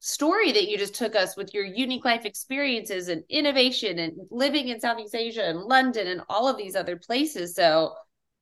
story 0.00 0.52
that 0.52 0.68
you 0.68 0.78
just 0.78 0.94
took 0.94 1.16
us 1.16 1.36
with 1.36 1.52
your 1.52 1.64
unique 1.64 2.04
life 2.04 2.24
experiences 2.24 3.08
and 3.08 3.24
innovation 3.28 3.98
and 3.98 4.12
living 4.30 4.68
in 4.68 4.80
Southeast 4.80 5.14
Asia 5.14 5.44
and 5.44 5.60
London 5.60 6.06
and 6.06 6.22
all 6.28 6.46
of 6.48 6.56
these 6.56 6.76
other 6.76 6.96
places. 6.96 7.54
So 7.54 7.94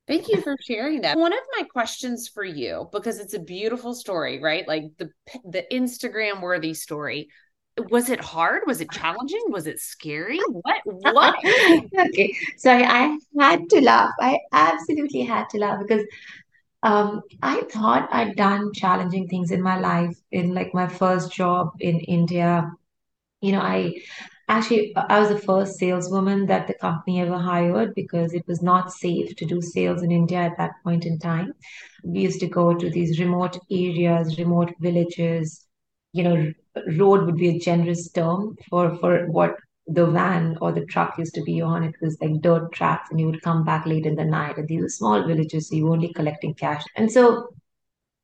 thank 0.07 0.29
you 0.29 0.43
for 0.43 0.57
sharing 0.63 1.01
that. 1.03 1.17
One 1.17 1.33
of 1.33 1.39
my 1.57 1.65
questions 1.65 2.29
for 2.29 2.45
you, 2.45 2.89
because 2.93 3.19
it's 3.19 3.35
a 3.35 3.39
beautiful 3.39 3.95
story, 3.95 4.41
right? 4.43 4.67
Like 4.69 4.85
the 4.99 5.11
the 5.45 5.65
Instagram 5.73 6.43
worthy 6.43 6.75
story. 6.75 7.29
Was 7.91 8.09
it 8.09 8.21
hard? 8.21 8.63
Was 8.67 8.81
it 8.81 8.91
challenging? 8.91 9.43
Was 9.49 9.67
it 9.67 9.81
scary? 9.81 10.39
What? 10.49 10.81
What? 10.85 11.35
okay. 11.99 12.35
Sorry, 12.57 12.85
I 12.85 13.19
had 13.39 13.69
to 13.69 13.83
laugh. 13.83 14.13
I 14.19 14.39
absolutely 14.51 15.23
had 15.23 15.47
to 15.51 15.59
laugh 15.59 15.81
because 15.87 16.03
um, 16.83 17.23
I 17.43 17.63
thought 17.71 18.09
I'd 18.13 18.37
done 18.37 18.73
challenging 18.73 19.29
things 19.29 19.51
in 19.51 19.63
my 19.63 19.79
life 19.79 20.17
in 20.31 20.55
like 20.55 20.75
my 20.75 20.89
first 20.89 21.33
job 21.33 21.71
in 21.81 22.01
India. 22.01 22.71
You 23.41 23.53
know, 23.53 23.61
I 23.61 23.95
actually 24.49 24.95
I 24.97 25.21
was 25.21 25.29
the 25.31 25.39
first 25.39 25.79
saleswoman 25.79 26.47
that 26.47 26.67
the 26.69 26.75
company 26.75 27.21
ever 27.21 27.39
hired 27.39 27.95
because 27.95 28.35
it 28.35 28.47
was 28.47 28.63
not 28.63 28.93
safe 28.93 29.35
to 29.37 29.45
do 29.47 29.61
sales 29.63 30.03
in 30.03 30.11
India 30.13 30.39
at 30.39 30.57
that 30.59 30.73
point 30.85 31.07
in 31.07 31.19
time. 31.19 31.53
We 32.05 32.21
used 32.21 32.41
to 32.41 32.49
go 32.49 32.75
to 32.75 32.91
these 32.91 33.19
remote 33.21 33.59
areas, 33.71 34.39
remote 34.39 34.73
villages. 34.81 35.67
You 36.13 36.25
know, 36.25 36.53
road 36.99 37.27
would 37.27 37.37
be 37.37 37.51
a 37.57 37.59
generous 37.59 38.11
term 38.13 38.57
for 38.71 38.97
for 38.99 39.27
what 39.31 39.57
the 39.87 40.07
van 40.07 40.59
or 40.61 40.73
the 40.73 40.85
truck 40.87 41.17
used 41.19 41.35
to 41.35 41.43
be 41.43 41.61
on. 41.61 41.85
It 41.85 41.95
was 42.01 42.17
like 42.21 42.41
dirt 42.41 42.73
tracks, 42.73 43.11
and 43.11 43.21
you 43.21 43.27
would 43.27 43.43
come 43.43 43.65
back 43.65 43.87
late 43.87 44.07
in 44.07 44.17
the 44.17 44.25
night. 44.25 44.59
And 44.59 44.67
these 44.67 44.83
were 44.83 44.89
small 44.89 45.27
villages, 45.27 45.69
so 45.69 45.77
you 45.77 45.87
were 45.87 45.93
only 45.93 46.13
collecting 46.13 46.55
cash. 46.55 46.85
And 46.97 47.11
so, 47.11 47.49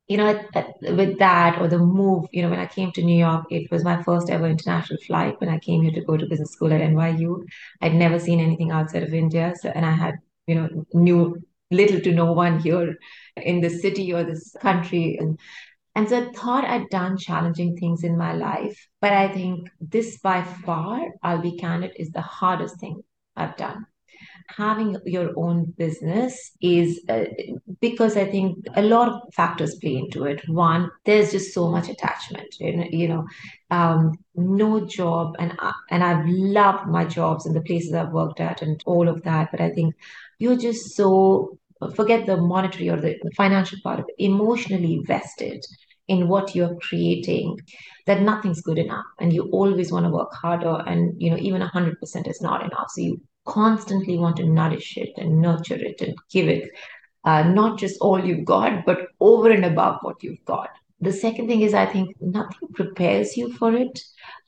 you 0.09 0.16
know, 0.16 0.45
with 0.83 1.19
that 1.21 1.61
or 1.61 1.69
the 1.69 1.78
move, 1.78 2.26
you 2.33 2.42
know, 2.42 2.50
when 2.50 2.59
I 2.59 2.66
came 2.66 2.90
to 2.92 3.02
New 3.02 3.19
York, 3.19 3.47
it 3.50 3.71
was 3.71 3.85
my 3.85 4.02
first 4.02 4.28
ever 4.28 4.47
international 4.47 4.99
flight. 5.07 5.40
When 5.40 5.49
I 5.49 5.59
came 5.59 5.83
here 5.83 5.92
to 5.92 6.02
go 6.02 6.16
to 6.16 6.26
business 6.26 6.52
school 6.52 6.73
at 6.73 6.81
NYU, 6.81 7.45
I'd 7.81 7.95
never 7.95 8.19
seen 8.19 8.40
anything 8.40 8.73
outside 8.73 9.04
of 9.04 9.14
India, 9.14 9.54
so 9.61 9.69
and 9.71 9.87
I 9.87 9.92
had, 9.92 10.16
you 10.47 10.57
know, 10.57 10.87
knew 10.92 11.40
little 11.71 12.00
to 12.00 12.12
no 12.12 12.33
one 12.33 12.59
here 12.59 12.99
in 13.37 13.61
the 13.61 13.71
city 13.71 14.12
or 14.12 14.25
this 14.25 14.54
country, 14.61 15.16
and 15.19 15.38
and 15.95 16.09
so 16.09 16.23
I 16.23 16.33
thought 16.33 16.65
I'd 16.65 16.89
done 16.89 17.19
challenging 17.19 17.77
things 17.77 18.03
in 18.03 18.17
my 18.17 18.33
life, 18.33 18.89
but 19.01 19.13
I 19.13 19.29
think 19.29 19.69
this 19.81 20.19
by 20.19 20.43
far, 20.43 21.01
I'll 21.23 21.43
be 21.43 21.59
candid, 21.59 21.93
is 21.97 22.11
the 22.11 22.23
hardest 22.23 22.79
thing 22.81 23.03
I've 23.37 23.57
done. 23.57 23.87
Having 24.49 24.99
your 25.05 25.33
own 25.37 25.75
business 25.77 26.53
is 26.61 27.01
uh, 27.09 27.25
because 27.81 28.17
I 28.17 28.25
think 28.25 28.65
a 28.75 28.83
lot 28.83 29.09
of 29.09 29.35
factors 29.35 29.77
play 29.77 29.97
into 29.97 30.25
it. 30.25 30.43
One, 30.49 30.91
there's 31.05 31.33
just 31.33 31.53
so 31.53 31.71
much 31.71 31.89
attachment. 31.89 32.55
You 32.59 33.09
know, 33.09 33.27
um, 33.71 34.13
no 34.35 34.87
job, 34.87 35.35
and 35.39 35.59
and 35.91 36.05
I've 36.05 36.25
loved 36.27 36.89
my 36.89 37.05
jobs 37.05 37.47
and 37.47 37.55
the 37.55 37.63
places 37.63 37.95
I've 37.95 38.13
worked 38.13 38.41
at 38.41 38.63
and 38.63 38.83
all 38.87 39.09
of 39.09 39.23
that. 39.25 39.51
But 39.51 39.61
I 39.61 39.71
think 39.71 39.95
you're 40.39 40.57
just 40.57 40.97
so 40.97 41.59
forget 41.91 42.27
the 42.27 42.37
monetary 42.37 42.89
or 42.89 43.01
the 43.01 43.17
financial 43.37 43.79
part 43.83 44.01
of 44.01 44.07
it, 44.09 44.25
emotionally 44.25 45.01
vested 45.05 45.65
in 46.09 46.29
what 46.29 46.55
you're 46.55 46.77
creating 46.77 47.59
that 48.07 48.23
nothing's 48.23 48.61
good 48.61 48.79
enough 48.79 49.05
and 49.21 49.33
you 49.33 49.49
always 49.53 49.93
want 49.93 50.05
to 50.05 50.11
work 50.11 50.33
harder 50.33 50.83
and 50.87 51.15
you 51.23 51.31
know 51.31 51.37
even 51.39 51.62
100% 51.62 52.29
is 52.29 52.41
not 52.41 52.65
enough. 52.65 52.91
So 52.91 53.01
you 53.01 53.21
constantly 53.47 54.19
want 54.19 54.37
to 54.37 54.47
nourish 54.47 54.97
it 54.97 55.11
and 55.17 55.41
nurture 55.41 55.77
it 55.77 56.01
and 56.01 56.17
give 56.31 56.49
it 56.49 56.71
uh, 57.25 57.43
not 57.45 57.79
just 57.79 58.01
all 58.01 58.25
you've 58.25 58.45
got 58.45 58.85
but 58.85 58.99
over 59.21 59.51
and 59.51 59.65
above 59.65 59.99
what 60.03 60.23
you've 60.23 60.45
got. 60.45 60.71
The 61.01 61.12
second 61.12 61.49
thing 61.49 61.62
is 61.62 61.75
i 61.75 61.87
think 61.87 62.15
nothing 62.21 62.69
prepares 62.75 63.37
you 63.37 63.53
for 63.55 63.75
it. 63.75 64.01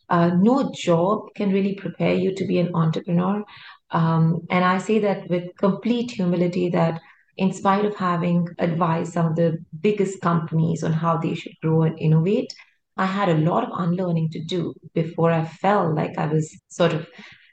Uh, 0.09 0.31
no 0.37 0.71
job 0.75 1.29
can 1.35 1.53
really 1.53 1.75
prepare 1.75 2.15
you 2.15 2.35
to 2.35 2.47
be 2.47 2.59
an 2.59 2.75
entrepreneur. 2.75 3.43
Um, 3.91 4.47
and 4.51 4.65
I 4.65 4.79
say 4.79 4.99
that 5.01 5.29
with 5.31 5.57
complete 5.57 6.11
humility 6.11 6.69
that 6.71 7.01
in 7.37 7.53
spite 7.53 7.85
of 7.85 7.97
having 7.97 8.49
advised 8.59 9.13
some 9.13 9.27
of 9.27 9.37
the 9.37 9.59
biggest 9.81 10.21
companies 10.21 10.83
on 10.83 10.93
how 10.93 11.17
they 11.17 11.35
should 11.35 11.55
grow 11.63 11.83
and 11.83 11.99
innovate, 11.99 12.53
I 12.97 13.07
had 13.07 13.29
a 13.29 13.39
lot 13.39 13.65
of 13.65 13.71
unlearning 13.75 14.31
to 14.31 14.45
do 14.45 14.75
before 14.95 15.31
I 15.31 15.45
felt 15.45 15.95
like 15.95 16.17
I 16.17 16.27
was 16.27 16.57
sort 16.69 16.93
of 16.93 17.09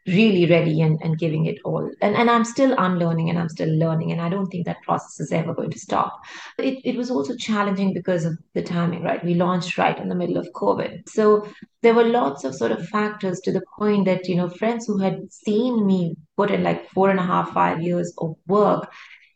really 0.07 0.47
ready 0.49 0.81
and, 0.81 0.99
and 1.03 1.17
giving 1.17 1.45
it 1.45 1.57
all. 1.63 1.89
And, 2.01 2.15
and 2.15 2.29
I'm 2.29 2.43
still 2.43 2.75
unlearning 2.77 3.29
and 3.29 3.37
I'm 3.37 3.49
still 3.49 3.69
learning. 3.77 4.11
And 4.11 4.21
I 4.21 4.29
don't 4.29 4.47
think 4.47 4.65
that 4.65 4.81
process 4.81 5.19
is 5.19 5.31
ever 5.31 5.53
going 5.53 5.71
to 5.71 5.79
stop. 5.79 6.19
It, 6.57 6.79
it 6.83 6.95
was 6.95 7.11
also 7.11 7.35
challenging 7.35 7.93
because 7.93 8.25
of 8.25 8.37
the 8.53 8.63
timing, 8.63 9.03
right? 9.03 9.23
We 9.23 9.35
launched 9.35 9.77
right 9.77 9.97
in 9.97 10.09
the 10.09 10.15
middle 10.15 10.37
of 10.37 10.47
COVID. 10.55 11.07
So 11.07 11.47
there 11.81 11.93
were 11.93 12.03
lots 12.03 12.43
of 12.43 12.55
sort 12.55 12.71
of 12.71 12.87
factors 12.87 13.39
to 13.41 13.51
the 13.51 13.61
point 13.77 14.05
that, 14.05 14.27
you 14.27 14.35
know, 14.35 14.49
friends 14.49 14.87
who 14.87 14.97
had 14.97 15.31
seen 15.31 15.85
me 15.85 16.15
put 16.35 16.51
in 16.51 16.63
like 16.63 16.89
four 16.89 17.09
and 17.09 17.19
a 17.19 17.23
half, 17.23 17.51
five 17.51 17.81
years 17.81 18.11
of 18.17 18.35
work 18.47 18.91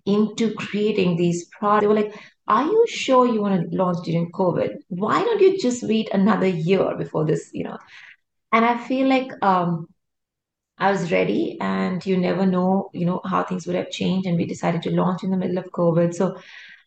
into 0.05 0.53
creating 0.53 1.15
these 1.15 1.45
products, 1.59 1.81
they 1.81 1.87
were 1.87 1.95
like, 1.95 2.15
are 2.47 2.63
you 2.63 2.85
sure 2.87 3.27
you 3.27 3.41
want 3.41 3.71
to 3.71 3.75
launch 3.75 4.05
during 4.05 4.31
COVID? 4.31 4.77
Why 4.89 5.23
don't 5.23 5.41
you 5.41 5.59
just 5.59 5.83
wait 5.83 6.09
another 6.13 6.47
year 6.47 6.95
before 6.95 7.25
this, 7.25 7.49
you 7.53 7.63
know? 7.63 7.77
And 8.51 8.63
I 8.63 8.77
feel 8.77 9.07
like 9.07 9.31
um, 9.43 9.87
I 10.77 10.91
was 10.91 11.11
ready, 11.11 11.57
and 11.59 12.05
you 12.05 12.17
never 12.17 12.45
know, 12.45 12.89
you 12.93 13.05
know, 13.05 13.21
how 13.25 13.43
things 13.43 13.65
would 13.65 13.75
have 13.75 13.89
changed. 13.89 14.27
And 14.27 14.37
we 14.37 14.45
decided 14.45 14.83
to 14.83 14.91
launch 14.91 15.23
in 15.23 15.31
the 15.31 15.37
middle 15.37 15.57
of 15.57 15.71
COVID. 15.71 16.13
So, 16.13 16.37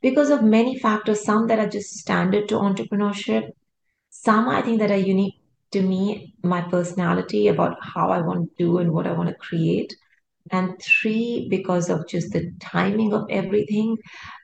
because 0.00 0.30
of 0.30 0.42
many 0.42 0.78
factors, 0.78 1.24
some 1.24 1.48
that 1.48 1.58
are 1.58 1.68
just 1.68 1.94
standard 1.94 2.48
to 2.48 2.54
entrepreneurship, 2.54 3.50
some 4.10 4.48
I 4.48 4.62
think 4.62 4.78
that 4.78 4.92
are 4.92 4.96
unique 4.96 5.40
to 5.72 5.82
me, 5.82 6.34
my 6.42 6.62
personality 6.62 7.48
about 7.48 7.76
how 7.82 8.10
I 8.10 8.20
want 8.20 8.48
to 8.48 8.64
do 8.64 8.78
and 8.78 8.92
what 8.92 9.06
I 9.06 9.12
want 9.12 9.28
to 9.28 9.34
create. 9.34 9.96
And 10.50 10.80
three, 10.80 11.46
because 11.50 11.90
of 11.90 12.08
just 12.08 12.32
the 12.32 12.52
timing 12.60 13.12
of 13.12 13.26
everything, 13.30 13.96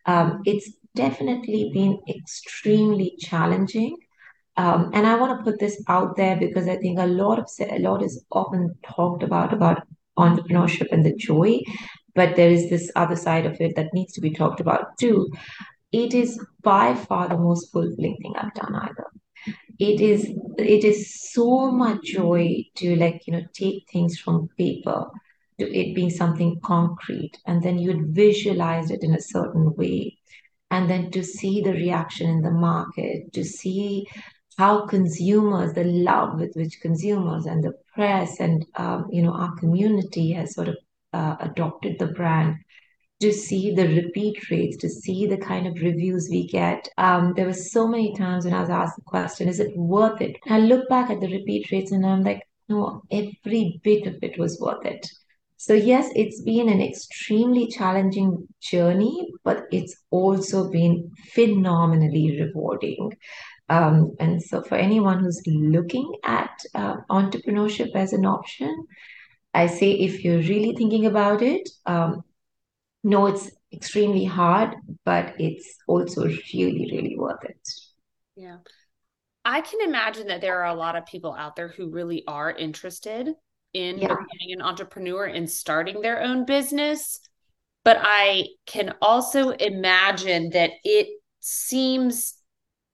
um, 0.06 0.42
it's 0.44 0.70
definitely 0.94 1.70
been 1.72 1.98
extremely 2.08 3.16
challenging 3.18 3.96
um, 4.56 4.90
and 4.92 5.06
I 5.06 5.16
want 5.16 5.36
to 5.38 5.44
put 5.44 5.58
this 5.58 5.82
out 5.88 6.16
there 6.16 6.36
because 6.36 6.68
I 6.68 6.76
think 6.76 6.98
a 6.98 7.06
lot 7.06 7.38
of 7.38 7.48
a 7.60 7.78
lot 7.80 8.02
is 8.02 8.24
often 8.30 8.74
talked 8.84 9.22
about 9.22 9.52
about 9.52 9.82
entrepreneurship 10.16 10.92
and 10.92 11.04
the 11.04 11.14
joy, 11.14 11.60
but 12.14 12.36
there 12.36 12.50
is 12.50 12.70
this 12.70 12.90
other 12.94 13.16
side 13.16 13.46
of 13.46 13.60
it 13.60 13.74
that 13.74 13.92
needs 13.92 14.12
to 14.12 14.20
be 14.20 14.30
talked 14.30 14.60
about 14.60 14.96
too. 14.98 15.28
It 15.90 16.14
is 16.14 16.44
by 16.62 16.94
far 16.94 17.28
the 17.28 17.38
most 17.38 17.72
fulfilling 17.72 18.16
thing 18.22 18.34
I've 18.36 18.54
done 18.54 18.74
either. 18.76 19.06
It 19.80 20.00
is 20.00 20.30
it 20.56 20.84
is 20.84 21.32
so 21.32 21.72
much 21.72 22.04
joy 22.04 22.64
to 22.76 22.94
like, 22.94 23.22
you 23.26 23.32
know, 23.32 23.42
take 23.54 23.88
things 23.90 24.18
from 24.18 24.48
paper 24.56 25.06
to 25.58 25.72
it 25.72 25.94
being 25.94 26.10
something 26.10 26.58
concrete 26.62 27.38
and 27.46 27.62
then 27.62 27.78
you'd 27.78 28.14
visualize 28.14 28.90
it 28.90 29.02
in 29.02 29.14
a 29.14 29.20
certain 29.20 29.74
way 29.74 30.16
and 30.70 30.90
then 30.90 31.10
to 31.12 31.22
see 31.22 31.60
the 31.60 31.72
reaction 31.72 32.28
in 32.28 32.40
the 32.40 32.50
market, 32.50 33.32
to 33.32 33.44
see 33.44 34.06
how 34.58 34.86
consumers, 34.86 35.72
the 35.74 35.84
love 35.84 36.38
with 36.38 36.54
which 36.54 36.80
consumers 36.80 37.46
and 37.46 37.62
the 37.62 37.72
press 37.94 38.40
and 38.40 38.64
um, 38.76 39.06
you 39.10 39.22
know 39.22 39.32
our 39.32 39.54
community 39.56 40.32
has 40.32 40.54
sort 40.54 40.68
of 40.68 40.76
uh, 41.12 41.36
adopted 41.40 41.98
the 41.98 42.08
brand, 42.08 42.56
to 43.20 43.32
see 43.32 43.72
the 43.72 43.86
repeat 43.88 44.50
rates, 44.50 44.76
to 44.78 44.88
see 44.88 45.26
the 45.26 45.36
kind 45.36 45.66
of 45.66 45.74
reviews 45.80 46.28
we 46.30 46.48
get. 46.48 46.88
Um, 46.98 47.34
there 47.36 47.46
were 47.46 47.52
so 47.52 47.86
many 47.86 48.14
times 48.16 48.44
when 48.44 48.54
I 48.54 48.60
was 48.60 48.70
asked 48.70 48.96
the 48.96 49.02
question, 49.02 49.48
"Is 49.48 49.60
it 49.60 49.76
worth 49.76 50.20
it?" 50.20 50.36
And 50.46 50.54
I 50.54 50.58
look 50.58 50.88
back 50.88 51.10
at 51.10 51.20
the 51.20 51.30
repeat 51.30 51.70
rates 51.70 51.92
and 51.92 52.04
I'm 52.04 52.22
like, 52.24 52.42
no, 52.68 53.02
every 53.10 53.80
bit 53.82 54.06
of 54.06 54.16
it 54.22 54.38
was 54.38 54.58
worth 54.60 54.84
it. 54.86 55.06
So, 55.56 55.72
yes, 55.72 56.10
it's 56.14 56.42
been 56.42 56.68
an 56.68 56.80
extremely 56.82 57.68
challenging 57.68 58.46
journey, 58.60 59.28
but 59.44 59.64
it's 59.70 59.96
also 60.10 60.70
been 60.70 61.10
phenomenally 61.32 62.40
rewarding. 62.40 63.12
Um, 63.68 64.14
and 64.20 64.42
so, 64.42 64.62
for 64.62 64.74
anyone 64.74 65.20
who's 65.20 65.42
looking 65.46 66.12
at 66.24 66.50
uh, 66.74 66.96
entrepreneurship 67.10 67.94
as 67.94 68.12
an 68.12 68.26
option, 68.26 68.86
I 69.54 69.68
say 69.68 69.92
if 69.92 70.24
you're 70.24 70.38
really 70.38 70.74
thinking 70.76 71.06
about 71.06 71.40
it, 71.40 71.68
um, 71.86 72.22
no, 73.04 73.26
it's 73.26 73.50
extremely 73.72 74.24
hard, 74.24 74.74
but 75.04 75.34
it's 75.38 75.76
also 75.86 76.24
really, 76.24 76.88
really 76.92 77.16
worth 77.16 77.44
it. 77.44 77.68
Yeah. 78.36 78.58
I 79.44 79.60
can 79.60 79.80
imagine 79.82 80.28
that 80.28 80.40
there 80.40 80.60
are 80.60 80.74
a 80.74 80.74
lot 80.74 80.96
of 80.96 81.06
people 81.06 81.34
out 81.34 81.54
there 81.54 81.68
who 81.68 81.90
really 81.90 82.24
are 82.26 82.50
interested 82.50 83.28
in 83.74 83.98
yeah. 83.98 84.08
becoming 84.08 84.52
an 84.52 84.62
entrepreneur 84.62 85.24
and 85.24 85.50
starting 85.50 86.00
their 86.00 86.22
own 86.22 86.46
business. 86.46 87.20
But 87.84 87.98
I 88.00 88.46
can 88.66 88.94
also 89.02 89.50
imagine 89.50 90.50
that 90.50 90.70
it 90.84 91.08
seems 91.40 92.34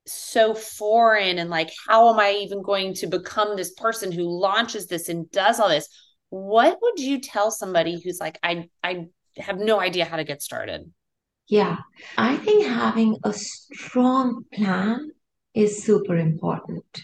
so 0.07 0.55
foreign 0.55 1.39
and 1.39 1.51
like 1.51 1.71
how 1.87 2.13
am 2.13 2.19
i 2.19 2.33
even 2.33 2.63
going 2.63 2.95
to 2.95 3.07
become 3.07 3.55
this 3.55 3.73
person 3.75 4.11
who 4.11 4.25
launches 4.25 4.87
this 4.87 5.09
and 5.09 5.31
does 5.31 5.61
all 5.61 5.69
this 5.69 5.89
what 6.31 6.79
would 6.81 6.99
you 6.99 7.21
tell 7.21 7.51
somebody 7.51 8.01
who's 8.03 8.19
like 8.19 8.39
i 8.43 8.69
i 8.83 9.07
have 9.37 9.59
no 9.59 9.79
idea 9.79 10.05
how 10.05 10.17
to 10.17 10.25
get 10.25 10.43
started 10.43 10.91
yeah 11.49 11.77
i 12.17 12.37
think 12.39 12.67
having 12.67 13.17
a 13.25 13.33
strong 13.33 14.43
plan 14.53 15.11
is 15.55 15.85
super 15.85 16.17
important 16.17 17.03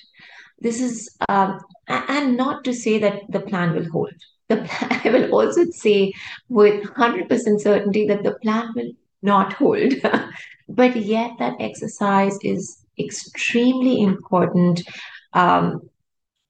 this 0.59 0.81
is 0.81 1.17
um, 1.29 1.59
and 1.89 2.37
not 2.37 2.65
to 2.65 2.73
say 2.73 2.99
that 2.99 3.21
the 3.29 3.41
plan 3.41 3.75
will 3.75 3.89
hold 3.91 4.15
the 4.49 4.57
plan, 4.69 5.01
i 5.05 5.11
will 5.11 5.33
also 5.33 5.65
say 5.71 6.13
with 6.49 6.83
100% 6.85 7.61
certainty 7.61 8.07
that 8.07 8.23
the 8.23 8.35
plan 8.43 8.73
will 8.75 8.93
not 9.23 9.53
hold 9.55 9.93
but 10.69 10.97
yet 10.97 11.33
that 11.39 11.55
exercise 11.61 12.39
is 12.43 12.85
extremely 12.99 14.01
important 14.01 14.83
um, 15.33 15.81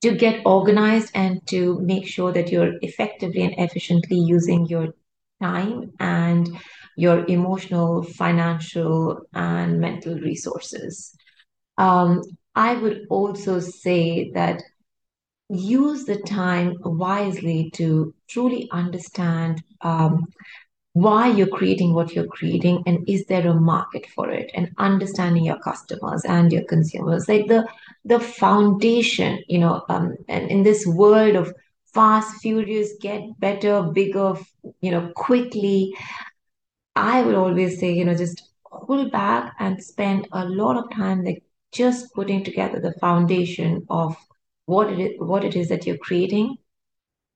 to 0.03 0.15
get 0.15 0.43
organized 0.47 1.11
and 1.15 1.45
to 1.49 1.81
make 1.81 2.07
sure 2.07 2.33
that 2.33 2.51
you're 2.51 2.75
effectively 2.83 3.43
and 3.43 3.55
efficiently 3.59 4.17
using 4.17 4.67
your 4.67 4.95
time 5.43 5.93
and 5.99 6.49
your 6.97 7.27
emotional, 7.27 8.03
financial, 8.03 9.21
and 9.35 9.81
mental 9.81 10.15
resources. 10.15 11.15
Um, 11.77 12.23
I 12.57 12.75
would 12.75 13.07
also 13.11 13.61
say 13.61 14.33
that 14.33 14.63
use 15.49 16.05
the 16.07 16.17
time 16.23 16.77
wisely 16.83 17.71
to 17.75 18.15
truly 18.29 18.69
understand 18.73 19.63
um, 19.83 20.27
why 20.95 21.29
you're 21.29 21.47
creating 21.47 21.93
what 21.95 22.15
you're 22.15 22.27
creating 22.27 22.83
and 22.87 23.09
is 23.09 23.27
there 23.27 23.47
a 23.47 23.55
market 23.55 24.07
for 24.15 24.31
it? 24.31 24.51
And 24.55 24.71
understanding 24.79 25.45
your 25.45 25.59
customers 25.61 26.25
and 26.25 26.53
your 26.53 26.65
consumers. 26.65 27.29
Like 27.29 27.49
the 27.49 27.67
the 28.05 28.21
foundation 28.21 29.43
you 29.49 29.59
know 29.59 29.85
um, 29.89 30.17
and 30.29 30.51
in 30.51 30.63
this 30.63 30.87
world 30.87 31.37
of 31.37 31.53
fast 31.95 32.41
furious 32.41 32.93
get 33.01 33.39
better 33.41 33.83
bigger 33.83 34.35
you 34.81 34.91
know 34.93 35.11
quickly 35.17 35.95
i 36.97 37.23
would 37.23 37.35
always 37.35 37.79
say 37.81 37.93
you 37.93 38.05
know 38.05 38.15
just 38.15 38.43
pull 38.87 39.09
back 39.11 39.55
and 39.59 39.83
spend 39.83 40.27
a 40.33 40.45
lot 40.45 40.77
of 40.77 40.91
time 40.91 41.25
like 41.25 41.43
just 41.77 42.13
putting 42.15 42.43
together 42.45 42.81
the 42.81 42.95
foundation 43.01 43.87
of 43.91 44.17
what 44.67 44.91
it 44.93 44.99
is, 44.99 45.13
what 45.19 45.45
it 45.45 45.55
is 45.57 45.69
that 45.69 45.87
you're 45.87 45.97
creating 46.09 46.57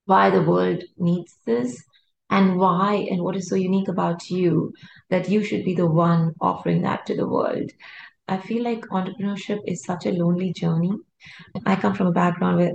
why 0.07 0.31
the 0.31 0.43
world 0.43 0.83
needs 0.99 1.37
this 1.47 1.85
and 2.31 2.59
why 2.59 3.07
and 3.11 3.23
what 3.23 3.37
is 3.37 3.49
so 3.49 3.55
unique 3.55 3.89
about 3.89 4.29
you 4.29 4.73
that 5.11 5.29
you 5.29 5.43
should 5.45 5.65
be 5.65 5.75
the 5.75 5.87
one 5.87 6.33
offering 6.41 6.83
that 6.83 7.07
to 7.07 7.15
the 7.17 7.29
world. 7.29 7.71
I 8.29 8.39
feel 8.39 8.63
like 8.65 8.81
entrepreneurship 8.87 9.61
is 9.67 9.85
such 9.85 10.07
a 10.07 10.13
lonely 10.13 10.53
journey. 10.53 10.93
I 11.67 11.77
come 11.77 11.95
from 11.95 12.09
a 12.09 12.13
background 12.13 12.59
where 12.59 12.73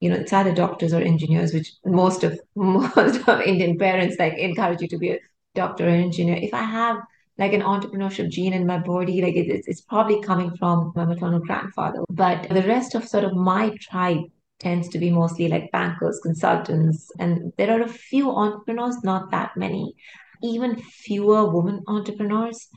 you 0.00 0.10
know 0.10 0.16
it's 0.16 0.32
either 0.32 0.54
doctors 0.54 0.92
or 0.92 1.00
engineers, 1.00 1.52
which 1.52 1.72
most 1.84 2.24
of 2.24 2.40
most 2.54 3.28
of 3.28 3.40
Indian 3.40 3.78
parents 3.78 4.16
like 4.18 4.34
encourage 4.38 4.82
you 4.82 4.88
to 4.88 4.98
be 4.98 5.10
a 5.10 5.18
doctor 5.54 5.86
or 5.86 5.90
engineer. 5.90 6.36
If 6.36 6.54
I 6.54 6.62
have 6.62 6.96
like 7.42 7.52
an 7.52 7.62
entrepreneurship 7.62 8.28
gene 8.30 8.52
in 8.52 8.66
my 8.66 8.78
body, 8.78 9.20
like 9.20 9.34
it, 9.34 9.64
it's, 9.66 9.80
probably 9.80 10.22
coming 10.22 10.56
from 10.56 10.92
my 10.94 11.04
maternal 11.04 11.40
grandfather. 11.40 12.00
But 12.08 12.48
the 12.48 12.62
rest 12.62 12.94
of 12.94 13.08
sort 13.08 13.24
of 13.24 13.34
my 13.34 13.76
tribe 13.80 14.24
tends 14.60 14.88
to 14.90 14.98
be 14.98 15.10
mostly 15.10 15.48
like 15.48 15.72
bankers, 15.72 16.20
consultants, 16.22 17.10
and 17.18 17.52
there 17.58 17.72
are 17.72 17.82
a 17.82 17.88
few 17.88 18.30
entrepreneurs, 18.30 18.96
not 19.02 19.32
that 19.32 19.56
many, 19.56 19.94
even 20.40 20.76
fewer 20.76 21.50
women 21.50 21.82
entrepreneurs. 21.88 22.68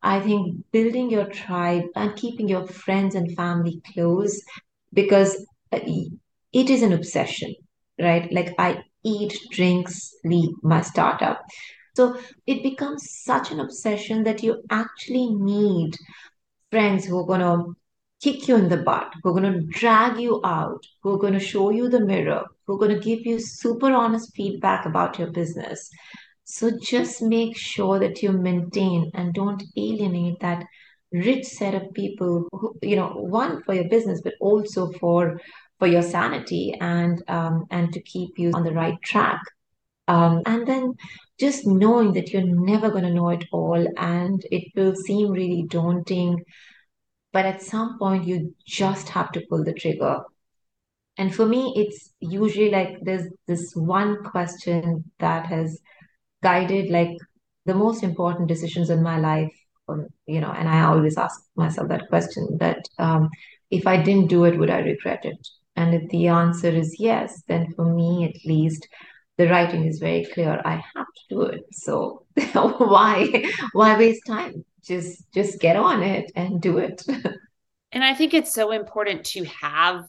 I 0.00 0.20
think 0.20 0.64
building 0.70 1.10
your 1.10 1.26
tribe 1.26 1.86
and 1.96 2.14
keeping 2.14 2.48
your 2.48 2.66
friends 2.68 3.16
and 3.16 3.34
family 3.34 3.82
close 3.92 4.40
because 4.92 5.34
uh, 5.72 5.80
it 6.52 6.70
is 6.70 6.82
an 6.82 6.92
obsession, 6.92 7.52
right? 7.98 8.32
Like 8.32 8.54
I 8.58 8.84
eat, 9.02 9.36
drink, 9.50 9.88
sleep 9.88 10.52
my 10.62 10.82
startup. 10.82 11.42
So 11.94 12.18
it 12.46 12.62
becomes 12.62 13.08
such 13.22 13.50
an 13.50 13.60
obsession 13.60 14.24
that 14.24 14.42
you 14.42 14.62
actually 14.70 15.34
need 15.34 15.96
friends 16.70 17.04
who 17.04 17.18
are 17.18 17.26
going 17.26 17.40
to 17.40 17.76
kick 18.20 18.48
you 18.48 18.56
in 18.56 18.68
the 18.68 18.78
butt, 18.78 19.12
who 19.22 19.30
are 19.30 19.40
going 19.40 19.52
to 19.52 19.78
drag 19.78 20.18
you 20.18 20.40
out, 20.44 20.84
who 21.02 21.14
are 21.14 21.18
going 21.18 21.34
to 21.34 21.38
show 21.38 21.70
you 21.70 21.88
the 21.88 22.04
mirror, 22.04 22.44
who 22.66 22.74
are 22.74 22.78
going 22.78 22.94
to 22.94 23.04
give 23.04 23.24
you 23.26 23.38
super 23.38 23.92
honest 23.92 24.34
feedback 24.34 24.86
about 24.86 25.18
your 25.18 25.30
business. 25.30 25.88
So 26.44 26.70
just 26.82 27.22
make 27.22 27.56
sure 27.56 27.98
that 27.98 28.22
you 28.22 28.32
maintain 28.32 29.10
and 29.14 29.32
don't 29.32 29.62
alienate 29.76 30.40
that 30.40 30.64
rich 31.12 31.46
set 31.46 31.74
of 31.74 31.92
people 31.94 32.48
who, 32.52 32.76
you 32.82 32.96
know, 32.96 33.08
one 33.08 33.62
for 33.62 33.74
your 33.74 33.88
business, 33.88 34.20
but 34.22 34.34
also 34.40 34.90
for 34.92 35.40
for 35.78 35.86
your 35.88 36.02
sanity 36.02 36.74
and 36.80 37.22
um, 37.28 37.64
and 37.70 37.92
to 37.92 38.00
keep 38.02 38.38
you 38.38 38.50
on 38.52 38.64
the 38.64 38.72
right 38.72 39.00
track. 39.02 39.40
Um, 40.06 40.42
and 40.44 40.66
then 40.66 40.94
just 41.38 41.66
knowing 41.66 42.12
that 42.12 42.30
you're 42.30 42.42
never 42.46 42.90
going 42.90 43.04
to 43.04 43.12
know 43.12 43.30
it 43.30 43.44
all 43.52 43.86
and 43.96 44.42
it 44.50 44.64
will 44.76 44.94
seem 44.94 45.30
really 45.30 45.64
daunting 45.68 46.44
but 47.32 47.44
at 47.44 47.60
some 47.60 47.98
point 47.98 48.24
you 48.24 48.54
just 48.64 49.08
have 49.08 49.32
to 49.32 49.42
pull 49.50 49.64
the 49.64 49.72
trigger. 49.72 50.20
And 51.18 51.34
for 51.34 51.46
me 51.46 51.74
it's 51.76 52.12
usually 52.20 52.70
like 52.70 52.98
there's 53.02 53.28
this 53.46 53.72
one 53.74 54.22
question 54.24 55.04
that 55.18 55.46
has 55.46 55.80
guided 56.42 56.90
like 56.90 57.16
the 57.66 57.74
most 57.74 58.02
important 58.02 58.48
decisions 58.48 58.90
in 58.90 59.02
my 59.02 59.18
life 59.18 59.52
um, 59.88 60.06
you 60.26 60.40
know 60.40 60.50
and 60.50 60.68
i 60.68 60.82
always 60.82 61.16
ask 61.16 61.40
myself 61.56 61.88
that 61.88 62.08
question 62.08 62.46
that 62.58 62.86
um, 62.98 63.28
if 63.70 63.86
i 63.86 63.96
didn't 63.96 64.28
do 64.28 64.44
it 64.44 64.58
would 64.58 64.70
i 64.70 64.80
regret 64.80 65.24
it? 65.24 65.48
And 65.76 65.94
if 65.94 66.08
the 66.10 66.28
answer 66.28 66.68
is 66.68 66.96
yes 66.98 67.42
then 67.48 67.72
for 67.74 67.84
me 67.84 68.24
at 68.24 68.44
least 68.44 68.86
the 69.36 69.48
writing 69.48 69.84
is 69.84 69.98
very 69.98 70.24
clear 70.32 70.60
i 70.64 70.82
have 70.94 71.06
to 71.06 71.22
do 71.28 71.42
it 71.42 71.64
so 71.72 72.24
why 72.52 73.44
why 73.72 73.96
waste 73.96 74.26
time 74.26 74.64
just 74.82 75.24
just 75.32 75.60
get 75.60 75.76
on 75.76 76.02
it 76.02 76.30
and 76.36 76.60
do 76.60 76.78
it 76.78 77.02
and 77.92 78.04
i 78.04 78.14
think 78.14 78.34
it's 78.34 78.54
so 78.54 78.70
important 78.70 79.24
to 79.24 79.44
have 79.44 80.04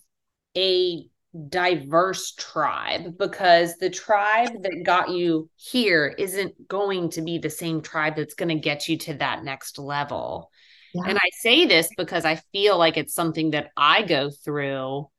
a 0.57 1.05
diverse 1.49 2.33
tribe 2.33 3.17
because 3.17 3.75
the 3.77 3.89
tribe 3.89 4.63
that 4.63 4.83
got 4.83 5.09
you 5.09 5.49
here 5.55 6.15
isn't 6.17 6.67
going 6.67 7.09
to 7.09 7.21
be 7.21 7.37
the 7.37 7.49
same 7.49 7.81
tribe 7.81 8.15
that's 8.15 8.33
going 8.33 8.49
to 8.49 8.55
get 8.55 8.87
you 8.87 8.97
to 8.97 9.13
that 9.15 9.43
next 9.43 9.77
level. 9.77 10.49
Yeah. 10.93 11.03
And 11.07 11.17
I 11.17 11.29
say 11.39 11.65
this 11.65 11.89
because 11.97 12.23
I 12.23 12.35
feel 12.53 12.77
like 12.77 12.95
it's 12.95 13.13
something 13.13 13.51
that 13.51 13.71
I 13.75 14.03
go 14.03 14.29
through 14.29 15.09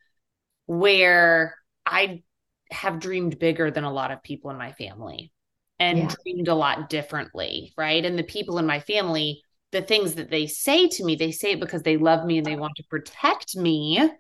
where 0.65 1.55
I 1.85 2.23
have 2.71 3.01
dreamed 3.01 3.39
bigger 3.39 3.71
than 3.71 3.85
a 3.85 3.93
lot 3.93 4.11
of 4.11 4.23
people 4.23 4.51
in 4.51 4.59
my 4.59 4.73
family 4.73 5.33
and 5.79 5.99
yeah. 5.99 6.15
dreamed 6.25 6.49
a 6.49 6.55
lot 6.55 6.89
differently, 6.89 7.73
right? 7.77 8.05
And 8.05 8.19
the 8.19 8.25
people 8.25 8.59
in 8.59 8.67
my 8.67 8.81
family, 8.81 9.43
the 9.73 9.83
things 9.83 10.15
that 10.15 10.31
they 10.31 10.47
say 10.47 10.89
to 10.89 11.05
me, 11.05 11.17
they 11.17 11.33
say 11.33 11.53
it 11.53 11.61
because 11.61 11.83
they 11.83 11.97
love 11.97 12.25
me 12.25 12.39
and 12.39 12.47
they 12.47 12.57
want 12.57 12.77
to 12.77 12.85
protect 12.85 13.57
me 13.57 14.11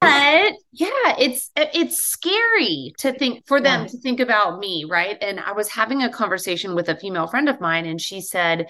but 0.00 0.52
yeah 0.72 1.14
it's 1.18 1.50
it's 1.56 2.02
scary 2.02 2.92
to 2.98 3.12
think 3.12 3.46
for 3.46 3.60
them 3.60 3.86
to 3.86 3.96
think 3.98 4.20
about 4.20 4.58
me 4.58 4.84
right 4.84 5.16
and 5.22 5.40
i 5.40 5.52
was 5.52 5.68
having 5.68 6.02
a 6.02 6.10
conversation 6.10 6.74
with 6.74 6.88
a 6.88 6.96
female 6.96 7.26
friend 7.26 7.48
of 7.48 7.60
mine 7.60 7.86
and 7.86 8.00
she 8.00 8.20
said 8.20 8.66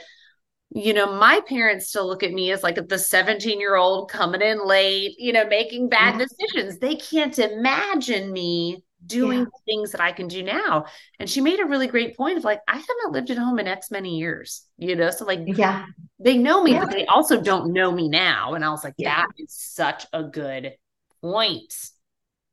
you 0.70 0.94
know 0.94 1.12
my 1.14 1.40
parents 1.49 1.88
still 1.88 2.06
look 2.06 2.23
at 2.23 2.32
me 2.32 2.52
as 2.52 2.62
like 2.62 2.76
the 2.88 2.99
17 2.99 3.58
year 3.58 3.76
old 3.76 4.11
coming 4.11 4.40
in 4.40 4.64
late 4.64 5.14
you 5.18 5.32
know 5.32 5.46
making 5.46 5.88
bad 5.88 6.18
yeah. 6.18 6.26
decisions 6.26 6.78
they 6.78 6.94
can't 6.94 7.38
imagine 7.38 8.32
me 8.32 8.82
doing 9.05 9.41
yeah. 9.41 9.45
things 9.67 9.93
that 9.93 10.00
i 10.00 10.11
can 10.11 10.26
do 10.26 10.43
now 10.43 10.85
and 11.21 11.29
she 11.29 11.41
made 11.41 11.61
a 11.61 11.67
really 11.67 11.87
great 11.87 12.17
point 12.17 12.38
of 12.38 12.45
like 12.45 12.61
i 12.67 12.75
haven't 12.75 13.12
lived 13.12 13.31
at 13.31 13.38
home 13.38 13.59
in 13.59 13.69
x 13.69 13.91
many 13.91 14.19
years 14.19 14.65
you 14.79 14.97
know 14.97 15.11
so 15.11 15.25
like 15.25 15.41
yeah 15.45 15.85
they 16.19 16.38
know 16.38 16.62
me 16.62 16.73
yeah. 16.73 16.81
but 16.81 16.91
they 16.91 17.05
also 17.07 17.41
don't 17.41 17.73
know 17.73 17.93
me 17.93 18.09
now 18.09 18.55
and 18.55 18.65
i 18.65 18.71
was 18.71 18.83
like 18.83 18.95
that 18.99 19.29
is 19.38 19.53
such 19.55 20.07
a 20.12 20.23
good 20.25 20.73
point. 21.21 21.75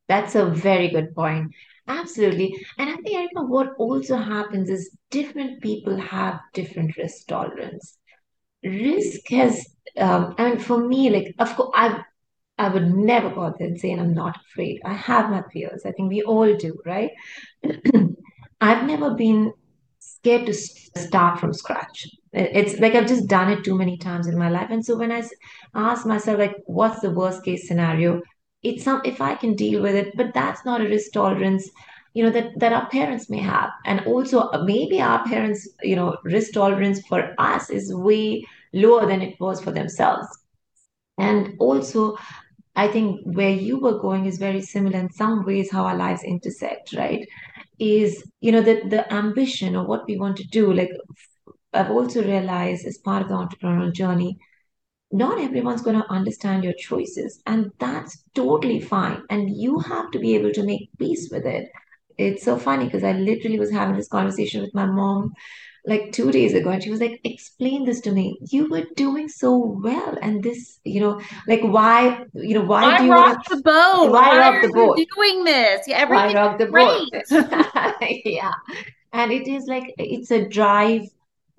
That's 0.08 0.36
a 0.36 0.46
very 0.46 0.90
good 0.90 1.16
point. 1.16 1.54
Absolutely. 1.88 2.56
And 2.78 2.90
I 2.90 2.96
think 2.96 3.16
Erica, 3.16 3.44
what 3.44 3.74
also 3.78 4.18
happens 4.18 4.70
is 4.70 4.96
different 5.12 5.62
people 5.62 5.98
have 5.98 6.40
different 6.54 6.96
risk 6.98 7.28
tolerance. 7.28 7.98
Risk 8.64 9.28
has, 9.30 9.66
um, 9.98 10.36
I 10.38 10.50
mean, 10.50 10.60
for 10.60 10.88
me, 10.88 11.10
like, 11.10 11.36
of 11.40 11.56
course, 11.56 11.72
I 11.74 12.04
I 12.64 12.70
would 12.70 12.94
never 12.94 13.30
go 13.30 13.44
out 13.44 13.60
there 13.60 13.68
and 13.68 13.80
say, 13.80 13.92
I'm 13.92 14.14
not 14.14 14.38
afraid. 14.46 14.82
I 14.86 14.94
have 14.94 15.30
my 15.30 15.44
fears. 15.52 15.84
I 15.86 15.92
think 15.92 16.10
we 16.10 16.24
all 16.24 16.56
do, 16.56 16.80
right? 16.86 17.12
I've 18.62 18.86
never 18.86 19.14
been 19.16 19.54
scared 20.00 20.46
to 20.48 20.54
start 20.54 21.40
from 21.40 21.54
scratch. 21.54 22.08
It's 22.32 22.80
like 22.80 22.96
I've 22.96 23.08
just 23.08 23.28
done 23.28 23.52
it 23.52 23.64
too 23.64 23.78
many 23.78 23.98
times 23.98 24.28
in 24.28 24.38
my 24.38 24.50
life. 24.50 24.70
And 24.70 24.86
so 24.86 24.98
when 24.98 25.12
I 25.12 25.24
ask 25.76 26.06
myself, 26.06 26.40
like, 26.40 26.56
what's 26.66 27.02
the 27.02 27.12
worst 27.12 27.44
case 27.44 27.68
scenario? 27.68 28.22
it's 28.64 28.84
some 28.84 29.02
if 29.06 29.22
i 29.22 29.36
can 29.36 29.54
deal 29.54 29.82
with 29.82 29.96
it 29.96 30.16
but 30.16 30.34
that's 30.34 30.66
not 30.66 30.82
a 30.82 30.88
risk 30.88 31.12
tolerance 31.12 31.70
you 32.14 32.24
know 32.24 32.30
that 32.30 32.58
that 32.58 32.74
our 32.74 32.88
parents 32.90 33.30
may 33.30 33.40
have 33.40 33.70
and 33.86 34.00
also 34.08 34.40
uh, 34.40 34.64
maybe 34.64 35.02
our 35.02 35.24
parents 35.26 35.68
you 35.82 35.96
know 35.96 36.18
risk 36.24 36.54
tolerance 36.54 37.02
for 37.08 37.34
us 37.38 37.70
is 37.70 37.94
way 37.94 38.44
lower 38.74 39.06
than 39.06 39.22
it 39.22 39.40
was 39.40 39.62
for 39.62 39.72
themselves 39.72 40.28
and 41.18 41.56
also 41.60 42.16
i 42.76 42.88
think 42.88 43.20
where 43.24 43.50
you 43.68 43.80
were 43.80 44.00
going 44.00 44.26
is 44.26 44.38
very 44.38 44.62
similar 44.62 45.00
in 45.00 45.12
some 45.12 45.44
ways 45.46 45.72
how 45.72 45.86
our 45.86 45.96
lives 45.98 46.24
intersect 46.24 46.94
right? 46.94 47.28
Is 47.80 48.24
you 48.40 48.52
know 48.52 48.62
the 48.62 48.82
the 48.88 49.12
ambition 49.12 49.76
or 49.76 49.86
what 49.86 50.06
we 50.08 50.18
want 50.18 50.38
to 50.38 50.48
do 50.48 50.72
like 50.72 50.92
i've 51.74 51.90
also 51.90 52.24
realized 52.24 52.86
as 52.86 53.00
part 53.00 53.24
of 53.24 53.30
the 53.30 53.36
entrepreneurial 53.36 53.92
journey 53.92 54.38
not 55.12 55.40
everyone's 55.40 55.84
going 55.84 56.00
to 56.02 56.12
understand 56.12 56.64
your 56.64 56.74
choices 56.74 57.42
and 57.46 57.72
that's 57.80 58.24
totally 58.34 58.80
fine 58.82 59.22
and 59.30 59.56
you 59.56 59.80
have 59.80 60.10
to 60.12 60.20
be 60.20 60.34
able 60.36 60.52
to 60.52 60.64
make 60.64 60.90
peace 60.98 61.30
with 61.32 61.46
it. 61.46 61.70
It's 62.18 62.44
so 62.44 62.58
funny 62.58 62.86
because 62.86 63.04
i 63.04 63.12
literally 63.12 63.60
was 63.60 63.72
having 63.72 63.96
this 63.96 64.08
conversation 64.08 64.62
with 64.62 64.74
my 64.74 64.86
mom 64.86 65.32
like 65.86 66.14
two 66.14 66.32
days 66.32 66.54
ago 66.54 66.70
and 66.70 66.82
she 66.82 66.90
was 66.90 67.02
like 67.02 67.20
explain 67.26 67.86
this 67.86 68.00
to 68.02 68.12
me. 68.12 68.38
You 68.50 68.70
were 68.70 68.86
doing 68.96 69.28
so 69.28 69.58
well 69.84 70.18
and 70.22 70.42
this 70.42 70.80
you 70.86 71.02
know 71.02 71.22
like 71.48 71.62
why 71.62 72.26
you 72.34 72.54
know 72.54 72.64
why, 72.64 72.84
why 72.84 72.98
do 72.98 73.06
you 73.06 73.12
rock 73.12 73.36
want 73.36 73.50
the 73.50 73.56
boat? 73.58 74.12
why, 74.12 74.30
why 74.30 74.40
rock 74.40 74.62
the 74.62 74.70
boat? 74.70 74.98
doing 75.16 75.44
this? 75.44 75.88
Yeah 75.88 75.98
everything 75.98 76.36
rock 76.36 76.58
the 76.58 76.68
great. 76.68 77.12
boat 77.30 77.96
yeah. 78.26 78.52
And 79.12 79.32
it 79.32 79.48
is 79.48 79.66
like 79.68 79.94
it's 79.98 80.32
a 80.32 80.48
drive 80.48 81.04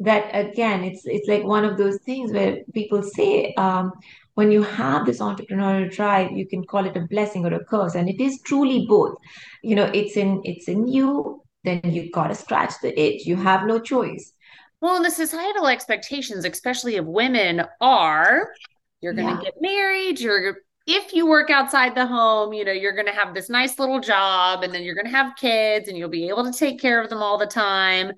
that 0.00 0.30
again 0.34 0.82
it's 0.84 1.02
it's 1.04 1.28
like 1.28 1.44
one 1.44 1.64
of 1.64 1.76
those 1.76 1.98
things 1.98 2.32
where 2.32 2.58
people 2.72 3.02
say 3.02 3.54
um, 3.58 3.92
when 4.34 4.50
you 4.50 4.62
have 4.62 5.06
this 5.06 5.20
entrepreneurial 5.20 5.94
drive 5.94 6.32
you 6.32 6.48
can 6.48 6.64
call 6.64 6.86
it 6.86 6.96
a 6.96 7.06
blessing 7.10 7.44
or 7.44 7.52
a 7.54 7.64
curse 7.64 7.94
and 7.94 8.08
it 8.08 8.20
is 8.20 8.40
truly 8.40 8.86
both. 8.88 9.16
You 9.62 9.76
know 9.76 9.90
it's 9.92 10.16
in 10.16 10.40
it's 10.44 10.66
in 10.66 10.88
you 10.88 11.43
then 11.64 11.80
you've 11.84 12.12
gotta 12.12 12.34
scratch 12.34 12.72
the 12.82 12.98
itch 13.00 13.26
you 13.26 13.36
have 13.36 13.66
no 13.66 13.78
choice 13.78 14.32
well 14.80 15.02
the 15.02 15.10
societal 15.10 15.66
expectations 15.66 16.44
especially 16.44 16.96
of 16.96 17.06
women 17.06 17.62
are 17.80 18.52
you're 19.00 19.14
gonna 19.14 19.36
yeah. 19.36 19.42
get 19.42 19.54
married 19.60 20.20
you're 20.20 20.56
if 20.86 21.14
you 21.14 21.26
work 21.26 21.48
outside 21.48 21.94
the 21.94 22.06
home, 22.06 22.52
you 22.52 22.64
know, 22.64 22.72
you're 22.72 22.92
going 22.92 23.06
to 23.06 23.12
have 23.12 23.32
this 23.32 23.48
nice 23.48 23.78
little 23.78 24.00
job 24.00 24.62
and 24.62 24.74
then 24.74 24.82
you're 24.82 24.94
going 24.94 25.06
to 25.06 25.10
have 25.10 25.34
kids 25.36 25.88
and 25.88 25.96
you'll 25.96 26.10
be 26.10 26.28
able 26.28 26.44
to 26.44 26.52
take 26.52 26.78
care 26.78 27.00
of 27.00 27.08
them 27.08 27.22
all 27.22 27.38
the 27.38 27.46
time 27.46 28.12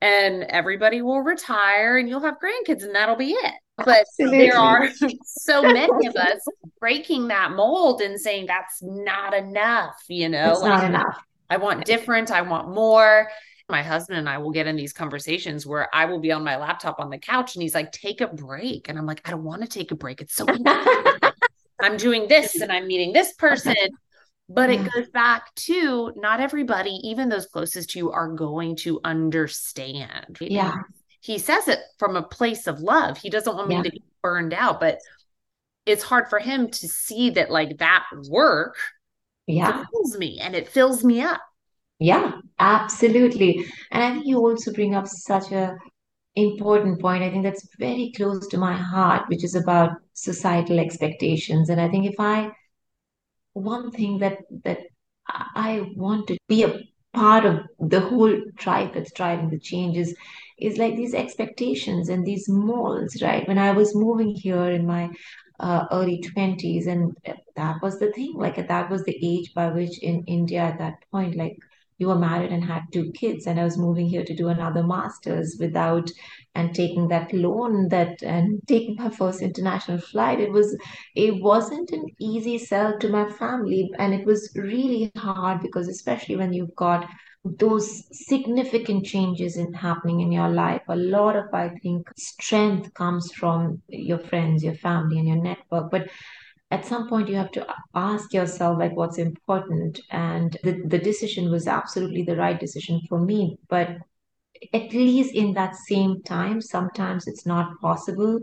and 0.00 0.44
everybody 0.44 1.02
will 1.02 1.20
retire 1.20 1.98
and 1.98 2.08
you'll 2.08 2.20
have 2.20 2.36
grandkids 2.38 2.82
and 2.82 2.94
that'll 2.94 3.16
be 3.16 3.32
it. 3.32 3.54
But 3.76 4.06
Absolutely. 4.20 4.38
there 4.38 4.56
are 4.56 4.88
so 5.24 5.62
many 5.62 6.06
of 6.06 6.16
us 6.16 6.40
breaking 6.80 7.28
that 7.28 7.52
mold 7.52 8.00
and 8.00 8.20
saying 8.20 8.46
that's 8.46 8.82
not 8.82 9.34
enough, 9.34 9.96
you 10.08 10.28
know. 10.28 10.52
It's 10.52 10.62
not 10.62 10.84
enough. 10.84 11.22
I 11.50 11.56
want 11.58 11.84
different, 11.84 12.30
I 12.30 12.42
want 12.42 12.72
more. 12.74 13.28
My 13.68 13.82
husband 13.82 14.18
and 14.18 14.28
I 14.28 14.38
will 14.38 14.50
get 14.50 14.66
in 14.66 14.74
these 14.74 14.92
conversations 14.92 15.66
where 15.66 15.88
I 15.94 16.06
will 16.06 16.18
be 16.18 16.32
on 16.32 16.42
my 16.42 16.56
laptop 16.56 16.98
on 16.98 17.10
the 17.10 17.18
couch 17.18 17.54
and 17.54 17.62
he's 17.62 17.74
like, 17.74 17.92
take 17.92 18.20
a 18.20 18.26
break. 18.26 18.88
And 18.88 18.98
I'm 18.98 19.06
like, 19.06 19.20
I 19.24 19.30
don't 19.30 19.44
want 19.44 19.62
to 19.62 19.68
take 19.68 19.92
a 19.92 19.94
break. 19.94 20.20
It's 20.20 20.34
so 20.34 20.44
I'm 21.80 21.96
doing 21.96 22.26
this 22.26 22.60
and 22.60 22.72
I'm 22.72 22.86
meeting 22.86 23.12
this 23.12 23.32
person 23.34 23.74
but 24.50 24.68
it 24.68 24.80
mm-hmm. 24.80 25.00
goes 25.00 25.08
back 25.10 25.54
to 25.54 26.12
not 26.16 26.40
everybody, 26.40 26.90
even 27.04 27.28
those 27.28 27.46
closest 27.46 27.90
to 27.90 27.98
you, 28.00 28.10
are 28.10 28.28
going 28.28 28.74
to 28.74 29.00
understand. 29.04 30.38
Yeah. 30.40 30.74
He 31.20 31.38
says 31.38 31.68
it 31.68 31.78
from 31.98 32.16
a 32.16 32.22
place 32.22 32.66
of 32.66 32.80
love. 32.80 33.16
He 33.16 33.30
doesn't 33.30 33.54
want 33.54 33.70
yeah. 33.70 33.78
me 33.78 33.84
to 33.84 33.90
be 33.92 34.02
burned 34.22 34.52
out, 34.52 34.80
but 34.80 34.98
it's 35.86 36.02
hard 36.02 36.28
for 36.28 36.40
him 36.40 36.68
to 36.68 36.88
see 36.88 37.30
that 37.30 37.50
like 37.50 37.78
that 37.78 38.06
work 38.28 38.76
yeah 39.52 39.84
fills 39.92 40.18
me 40.18 40.38
and 40.40 40.54
it 40.54 40.68
fills 40.68 41.04
me 41.04 41.20
up. 41.20 41.40
Yeah, 41.98 42.32
absolutely. 42.58 43.64
And 43.90 44.02
I 44.02 44.12
think 44.12 44.26
you 44.26 44.38
also 44.38 44.72
bring 44.72 44.94
up 44.94 45.06
such 45.06 45.52
a 45.52 45.76
important 46.34 47.00
point. 47.00 47.22
I 47.22 47.30
think 47.30 47.44
that's 47.44 47.68
very 47.78 48.12
close 48.16 48.46
to 48.48 48.58
my 48.58 48.74
heart, 48.74 49.28
which 49.28 49.44
is 49.44 49.54
about 49.54 49.92
societal 50.14 50.78
expectations. 50.80 51.68
And 51.68 51.80
I 51.80 51.88
think 51.88 52.06
if 52.06 52.18
I 52.18 52.52
one 53.52 53.90
thing 53.90 54.18
that 54.18 54.38
that 54.64 54.78
I 55.28 55.92
want 55.96 56.26
to 56.28 56.38
be 56.48 56.64
a 56.64 56.80
part 57.12 57.44
of 57.44 57.60
the 57.78 58.00
whole 58.00 58.34
tribe 58.56 58.94
that's 58.94 59.12
driving 59.12 59.50
the 59.50 59.58
changes 59.58 60.14
is 60.58 60.78
like 60.78 60.96
these 60.96 61.14
expectations 61.14 62.08
and 62.08 62.24
these 62.24 62.48
molds, 62.48 63.22
right? 63.22 63.46
When 63.48 63.58
I 63.58 63.72
was 63.72 63.94
moving 63.94 64.34
here 64.34 64.70
in 64.70 64.86
my 64.86 65.10
uh, 65.60 65.86
early 65.92 66.20
20s 66.22 66.86
and 66.86 67.16
that 67.56 67.76
was 67.82 67.98
the 67.98 68.10
thing 68.12 68.32
like 68.34 68.66
that 68.66 68.90
was 68.90 69.04
the 69.04 69.18
age 69.22 69.52
by 69.54 69.68
which 69.68 69.98
in 70.02 70.24
india 70.24 70.60
at 70.60 70.78
that 70.78 70.94
point 71.10 71.36
like 71.36 71.56
you 71.98 72.06
were 72.06 72.18
married 72.18 72.50
and 72.50 72.64
had 72.64 72.82
two 72.92 73.10
kids 73.12 73.46
and 73.46 73.60
i 73.60 73.64
was 73.64 73.76
moving 73.76 74.08
here 74.08 74.24
to 74.24 74.34
do 74.34 74.48
another 74.48 74.82
master's 74.82 75.56
without 75.60 76.10
and 76.54 76.74
taking 76.74 77.08
that 77.08 77.32
loan 77.32 77.88
that 77.88 78.22
and 78.22 78.60
taking 78.66 78.96
my 78.96 79.08
first 79.08 79.40
international 79.40 79.98
flight. 79.98 80.40
It 80.40 80.50
was 80.50 80.76
it 81.14 81.40
wasn't 81.42 81.90
an 81.92 82.06
easy 82.18 82.58
sell 82.58 82.98
to 82.98 83.08
my 83.08 83.30
family 83.30 83.90
and 83.98 84.12
it 84.14 84.26
was 84.26 84.50
really 84.56 85.12
hard 85.16 85.60
because 85.60 85.88
especially 85.88 86.36
when 86.36 86.52
you've 86.52 86.74
got 86.74 87.06
those 87.44 88.04
significant 88.26 89.04
changes 89.06 89.56
in 89.56 89.72
happening 89.72 90.20
in 90.20 90.30
your 90.30 90.48
life. 90.48 90.82
A 90.88 90.96
lot 90.96 91.36
of 91.36 91.46
i 91.54 91.70
think 91.82 92.10
strength 92.16 92.92
comes 92.94 93.32
from 93.32 93.80
your 93.88 94.18
friends 94.18 94.62
your 94.62 94.74
family 94.74 95.18
and 95.18 95.28
your 95.28 95.42
network. 95.42 95.90
But 95.90 96.10
at 96.70 96.84
some 96.84 97.08
point 97.08 97.28
you 97.28 97.36
have 97.36 97.50
to 97.52 97.66
ask 97.94 98.32
yourself 98.32 98.78
like 98.78 98.94
what's 98.94 99.18
important? 99.18 100.00
And 100.10 100.56
the, 100.62 100.82
the 100.86 100.98
decision 100.98 101.50
was 101.50 101.66
absolutely 101.66 102.22
the 102.22 102.36
right 102.36 102.60
decision 102.60 103.00
for 103.08 103.18
me. 103.18 103.56
But 103.68 103.96
at 104.74 104.92
least 104.92 105.34
in 105.34 105.54
that 105.54 105.74
same 105.74 106.22
time 106.22 106.60
sometimes 106.60 107.26
it's 107.26 107.46
not 107.46 107.80
possible 107.80 108.40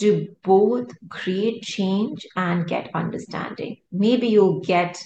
to 0.00 0.26
both 0.42 0.90
create 1.08 1.62
change 1.62 2.26
and 2.34 2.66
get 2.66 2.90
understanding. 2.94 3.76
Maybe 3.92 4.26
you'll 4.26 4.60
get 4.60 5.00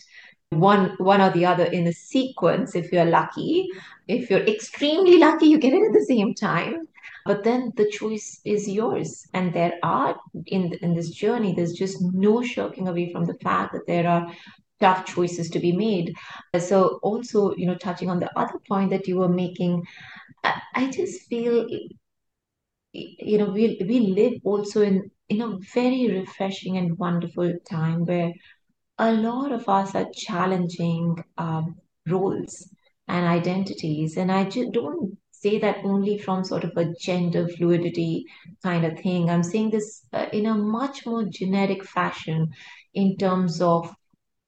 one 0.50 0.94
one 0.98 1.20
or 1.20 1.30
the 1.30 1.44
other 1.44 1.64
in 1.64 1.86
a 1.86 1.92
sequence 1.92 2.74
if 2.74 2.92
you're 2.92 3.04
lucky. 3.04 3.68
If 4.06 4.30
you're 4.30 4.46
extremely 4.46 5.18
lucky 5.18 5.46
you 5.46 5.58
get 5.58 5.74
it 5.74 5.86
at 5.86 5.92
the 5.92 6.06
same 6.08 6.34
time. 6.34 6.88
But 7.26 7.44
then 7.44 7.72
the 7.76 7.90
choice 7.90 8.40
is 8.44 8.66
yours. 8.68 9.26
And 9.34 9.52
there 9.52 9.74
are 9.82 10.16
in 10.46 10.72
in 10.82 10.94
this 10.94 11.10
journey 11.10 11.54
there's 11.54 11.74
just 11.74 12.00
no 12.00 12.42
shirking 12.42 12.88
away 12.88 13.12
from 13.12 13.24
the 13.24 13.34
fact 13.34 13.72
that 13.72 13.86
there 13.86 14.08
are 14.08 14.32
tough 14.80 15.04
choices 15.04 15.50
to 15.50 15.58
be 15.58 15.72
made. 15.72 16.14
So 16.58 16.98
also 17.02 17.54
you 17.56 17.66
know 17.66 17.76
touching 17.76 18.10
on 18.10 18.20
the 18.20 18.36
other 18.38 18.58
point 18.66 18.90
that 18.90 19.06
you 19.06 19.16
were 19.18 19.28
making 19.28 19.84
i, 20.44 20.60
I 20.74 20.90
just 20.90 21.22
feel 21.28 21.66
you 22.92 23.38
know 23.38 23.50
we 23.50 23.78
we 23.88 24.00
live 24.00 24.34
also 24.44 24.82
in 24.82 25.10
in 25.28 25.42
a 25.42 25.58
very 25.74 26.08
refreshing 26.20 26.78
and 26.78 26.98
wonderful 26.98 27.52
time 27.68 28.04
where 28.06 28.32
a 28.98 29.12
lot 29.12 29.52
of 29.52 29.68
us 29.68 29.94
are 29.94 30.08
challenging 30.12 31.22
um, 31.36 31.76
roles 32.08 32.68
and 33.06 33.26
identities. 33.26 34.16
And 34.16 34.30
I 34.30 34.44
just 34.44 34.72
don't 34.72 35.16
say 35.30 35.58
that 35.60 35.78
only 35.84 36.18
from 36.18 36.44
sort 36.44 36.64
of 36.64 36.76
a 36.76 36.92
gender 37.00 37.48
fluidity 37.48 38.24
kind 38.62 38.84
of 38.84 38.98
thing. 38.98 39.30
I'm 39.30 39.44
saying 39.44 39.70
this 39.70 40.02
uh, 40.12 40.26
in 40.32 40.46
a 40.46 40.54
much 40.54 41.06
more 41.06 41.24
generic 41.24 41.84
fashion 41.84 42.48
in 42.94 43.16
terms 43.16 43.60
of 43.60 43.94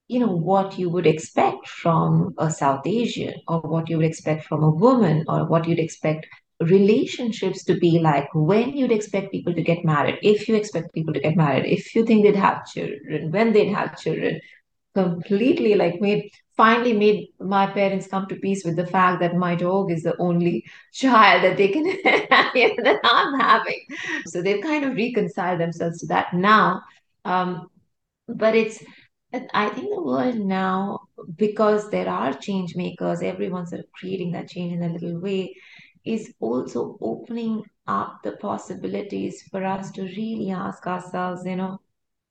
you 0.08 0.18
know 0.18 0.34
what 0.34 0.76
you 0.76 0.90
would 0.90 1.06
expect 1.06 1.68
from 1.68 2.34
a 2.36 2.50
South 2.50 2.84
Asian 2.84 3.34
or 3.46 3.60
what 3.60 3.88
you 3.88 3.96
would 3.98 4.06
expect 4.06 4.44
from 4.44 4.64
a 4.64 4.70
woman 4.70 5.24
or 5.28 5.46
what 5.46 5.68
you'd 5.68 5.78
expect 5.78 6.26
relationships 6.60 7.64
to 7.64 7.74
be 7.78 7.98
like 7.98 8.28
when 8.34 8.76
you'd 8.76 8.92
expect 8.92 9.32
people 9.32 9.54
to 9.54 9.62
get 9.62 9.84
married 9.84 10.18
if 10.22 10.48
you 10.48 10.54
expect 10.54 10.92
people 10.92 11.14
to 11.14 11.20
get 11.20 11.36
married 11.36 11.64
if 11.64 11.94
you 11.94 12.04
think 12.04 12.22
they'd 12.22 12.36
have 12.36 12.66
children 12.66 13.30
when 13.30 13.52
they'd 13.52 13.72
have 13.72 13.98
children 13.98 14.38
completely 14.94 15.74
like 15.74 16.00
made 16.00 16.30
finally 16.60 16.92
made 16.92 17.28
my 17.38 17.66
parents 17.66 18.06
come 18.06 18.26
to 18.26 18.36
peace 18.36 18.64
with 18.66 18.76
the 18.76 18.86
fact 18.86 19.20
that 19.20 19.34
my 19.34 19.54
dog 19.54 19.90
is 19.90 20.02
the 20.02 20.14
only 20.18 20.62
child 20.92 21.42
that 21.42 21.56
they 21.56 21.68
can 21.68 21.84
that 22.04 23.00
I'm 23.02 23.40
having. 23.40 23.80
So 24.26 24.42
they've 24.42 24.62
kind 24.62 24.84
of 24.84 24.94
reconciled 24.94 25.60
themselves 25.60 26.00
to 26.00 26.06
that 26.08 26.34
now. 26.34 26.82
Um, 27.24 27.68
but 28.28 28.54
it's 28.54 28.84
I 29.32 29.68
think 29.68 29.94
the 29.94 30.02
world 30.02 30.38
now, 30.38 31.00
because 31.36 31.88
there 31.90 32.08
are 32.08 32.34
change 32.34 32.74
makers, 32.74 33.22
everyone's 33.22 33.70
sort 33.70 33.80
of 33.80 33.92
creating 33.92 34.32
that 34.32 34.48
change 34.48 34.72
in 34.72 34.82
a 34.82 34.92
little 34.92 35.20
way, 35.20 35.54
is 36.04 36.32
also 36.40 36.96
opening 37.00 37.62
up 37.86 38.20
the 38.22 38.32
possibilities 38.32 39.42
for 39.50 39.64
us 39.64 39.90
to 39.92 40.02
really 40.02 40.50
ask 40.50 40.86
ourselves, 40.86 41.42
you 41.44 41.56
know, 41.56 41.80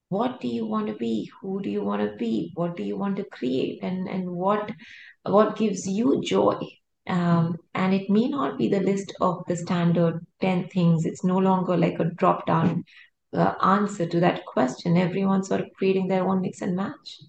what 0.09 0.41
do 0.41 0.47
you 0.47 0.65
want 0.65 0.87
to 0.87 0.93
be? 0.93 1.31
Who 1.41 1.61
do 1.61 1.69
you 1.69 1.83
want 1.83 2.01
to 2.01 2.15
be? 2.17 2.51
What 2.55 2.75
do 2.75 2.83
you 2.83 2.97
want 2.97 3.17
to 3.17 3.23
create? 3.25 3.79
And 3.83 4.07
and 4.07 4.29
what 4.29 4.71
what 5.23 5.55
gives 5.55 5.87
you 5.87 6.21
joy? 6.23 6.57
Um, 7.07 7.57
and 7.73 7.93
it 7.93 8.09
may 8.09 8.27
not 8.27 8.57
be 8.57 8.67
the 8.69 8.79
list 8.79 9.13
of 9.21 9.43
the 9.47 9.55
standard 9.55 10.25
10 10.41 10.67
things. 10.69 11.05
It's 11.05 11.23
no 11.23 11.37
longer 11.37 11.75
like 11.77 11.99
a 11.99 12.05
drop 12.05 12.45
down 12.45 12.83
uh, 13.33 13.53
answer 13.61 14.05
to 14.07 14.19
that 14.19 14.45
question. 14.45 14.97
Everyone's 14.97 15.47
sort 15.47 15.61
of 15.61 15.67
creating 15.75 16.07
their 16.07 16.27
own 16.27 16.41
mix 16.41 16.61
and 16.61 16.75
match. 16.75 17.19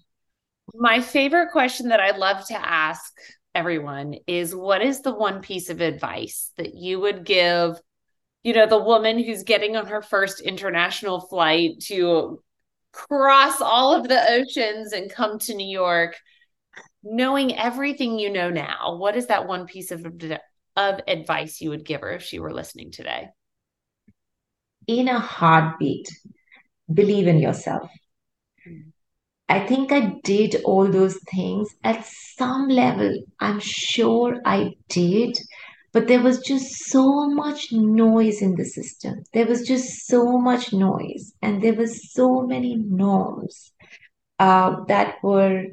My 0.73 1.01
favorite 1.01 1.51
question 1.51 1.89
that 1.89 1.99
i 1.99 2.15
love 2.15 2.45
to 2.47 2.55
ask 2.55 3.13
everyone 3.53 4.15
is 4.27 4.55
what 4.55 4.81
is 4.81 5.01
the 5.01 5.13
one 5.13 5.41
piece 5.41 5.69
of 5.69 5.81
advice 5.81 6.51
that 6.57 6.73
you 6.73 6.99
would 6.99 7.25
give 7.25 7.79
you 8.43 8.53
know 8.53 8.65
the 8.65 8.81
woman 8.81 9.23
who's 9.23 9.43
getting 9.43 9.75
on 9.75 9.85
her 9.87 10.01
first 10.01 10.41
international 10.41 11.19
flight 11.19 11.79
to 11.79 12.41
cross 12.91 13.61
all 13.61 13.93
of 13.95 14.07
the 14.07 14.31
oceans 14.31 14.93
and 14.93 15.11
come 15.11 15.39
to 15.39 15.55
New 15.55 15.67
York, 15.67 16.15
knowing 17.03 17.57
everything 17.57 18.19
you 18.19 18.29
know 18.29 18.49
now, 18.49 18.97
what 18.97 19.15
is 19.15 19.27
that 19.27 19.47
one 19.47 19.65
piece 19.65 19.91
of 19.91 20.05
of 20.77 21.01
advice 21.07 21.59
you 21.59 21.69
would 21.69 21.85
give 21.85 22.01
her 22.01 22.11
if 22.11 22.23
she 22.23 22.39
were 22.39 22.53
listening 22.53 22.91
today? 22.91 23.27
In 24.87 25.07
a 25.07 25.19
heartbeat, 25.19 26.09
believe 26.91 27.27
in 27.27 27.39
yourself. 27.39 27.89
I 29.51 29.67
think 29.67 29.91
I 29.91 30.15
did 30.23 30.61
all 30.63 30.87
those 30.87 31.19
things 31.31 31.69
at 31.83 32.05
some 32.37 32.69
level. 32.69 33.13
I'm 33.39 33.59
sure 33.59 34.39
I 34.45 34.75
did 34.89 35.37
but 35.93 36.07
there 36.07 36.21
was 36.21 36.39
just 36.39 36.85
so 36.85 37.29
much 37.29 37.71
noise 37.71 38.41
in 38.41 38.55
the 38.55 38.63
system. 38.63 39.23
There 39.33 39.45
was 39.45 39.67
just 39.67 40.07
so 40.07 40.37
much 40.37 40.71
noise, 40.71 41.33
and 41.41 41.61
there 41.61 41.73
were 41.73 41.87
so 41.87 42.43
many 42.43 42.75
norms 42.75 43.73
uh, 44.39 44.85
that 44.87 45.15
were 45.21 45.65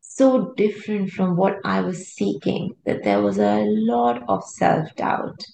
so 0.00 0.54
different 0.56 1.10
from 1.10 1.36
what 1.36 1.56
I 1.64 1.80
was 1.80 2.08
seeking 2.08 2.74
that 2.86 3.04
there 3.04 3.20
was 3.20 3.38
a 3.38 3.64
lot 3.64 4.22
of 4.28 4.42
self 4.44 4.94
doubt. 4.96 5.44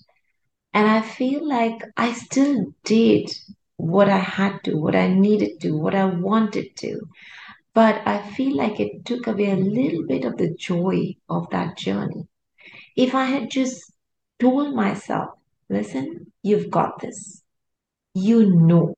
And 0.73 0.87
I 0.87 1.01
feel 1.01 1.47
like 1.49 1.83
I 1.97 2.13
still 2.13 2.67
did 2.85 3.31
what 3.79 4.09
I 4.09 4.19
had 4.19 4.63
to, 4.65 4.77
what 4.77 4.95
I 4.95 5.09
needed 5.09 5.61
to, 5.63 5.73
what 5.73 5.95
I 5.95 6.05
wanted 6.05 6.77
to. 6.77 7.01
But 7.79 8.03
I 8.09 8.29
feel 8.33 8.57
like 8.57 8.81
it 8.81 9.05
took 9.05 9.29
away 9.29 9.53
a 9.53 9.55
little 9.55 10.05
bit 10.05 10.25
of 10.25 10.37
the 10.37 10.53
joy 10.53 11.15
of 11.29 11.49
that 11.51 11.79
journey. 11.79 12.27
If 12.97 13.15
I 13.15 13.27
had 13.27 13.53
just 13.53 13.93
told 14.41 14.75
myself, 14.75 15.29
listen, 15.71 16.33
you've 16.43 16.71
got 16.71 16.99
this. 16.99 17.41
You 18.15 18.53
know, 18.53 18.97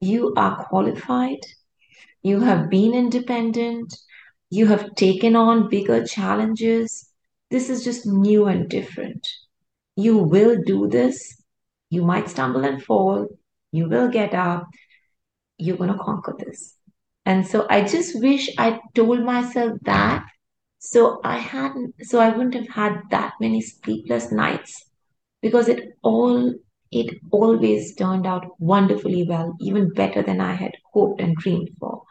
you 0.00 0.32
are 0.34 0.64
qualified, 0.64 1.40
you 2.22 2.40
have 2.40 2.70
been 2.70 2.94
independent, 2.94 3.94
you 4.48 4.66
have 4.68 4.94
taken 4.94 5.36
on 5.36 5.68
bigger 5.68 6.06
challenges. 6.06 7.10
This 7.50 7.68
is 7.68 7.84
just 7.84 8.06
new 8.06 8.46
and 8.46 8.66
different. 8.66 9.28
You 9.94 10.16
will 10.16 10.56
do 10.64 10.88
this. 10.88 11.36
You 11.90 12.02
might 12.02 12.30
stumble 12.30 12.64
and 12.64 12.82
fall. 12.82 13.28
You 13.72 13.90
will 13.90 14.08
get 14.08 14.32
up. 14.32 14.64
You're 15.58 15.76
going 15.76 15.92
to 15.92 15.98
conquer 15.98 16.34
this. 16.38 16.78
And 17.26 17.46
so 17.46 17.66
I 17.70 17.82
just 17.82 18.20
wish 18.20 18.50
I 18.58 18.80
told 18.94 19.24
myself 19.24 19.78
that 19.82 20.24
so 20.78 21.18
I 21.24 21.38
hadn't, 21.38 21.94
so 22.02 22.20
I 22.20 22.28
wouldn't 22.28 22.54
have 22.54 22.68
had 22.68 23.00
that 23.10 23.32
many 23.40 23.62
sleepless 23.62 24.30
nights 24.30 24.84
because 25.40 25.68
it 25.68 25.96
all, 26.02 26.54
it 26.90 27.18
always 27.30 27.94
turned 27.94 28.26
out 28.26 28.44
wonderfully 28.58 29.24
well, 29.26 29.56
even 29.60 29.94
better 29.94 30.22
than 30.22 30.42
I 30.42 30.52
had 30.52 30.72
hoped 30.92 31.22
and 31.22 31.34
dreamed 31.36 31.70
for. 31.80 32.02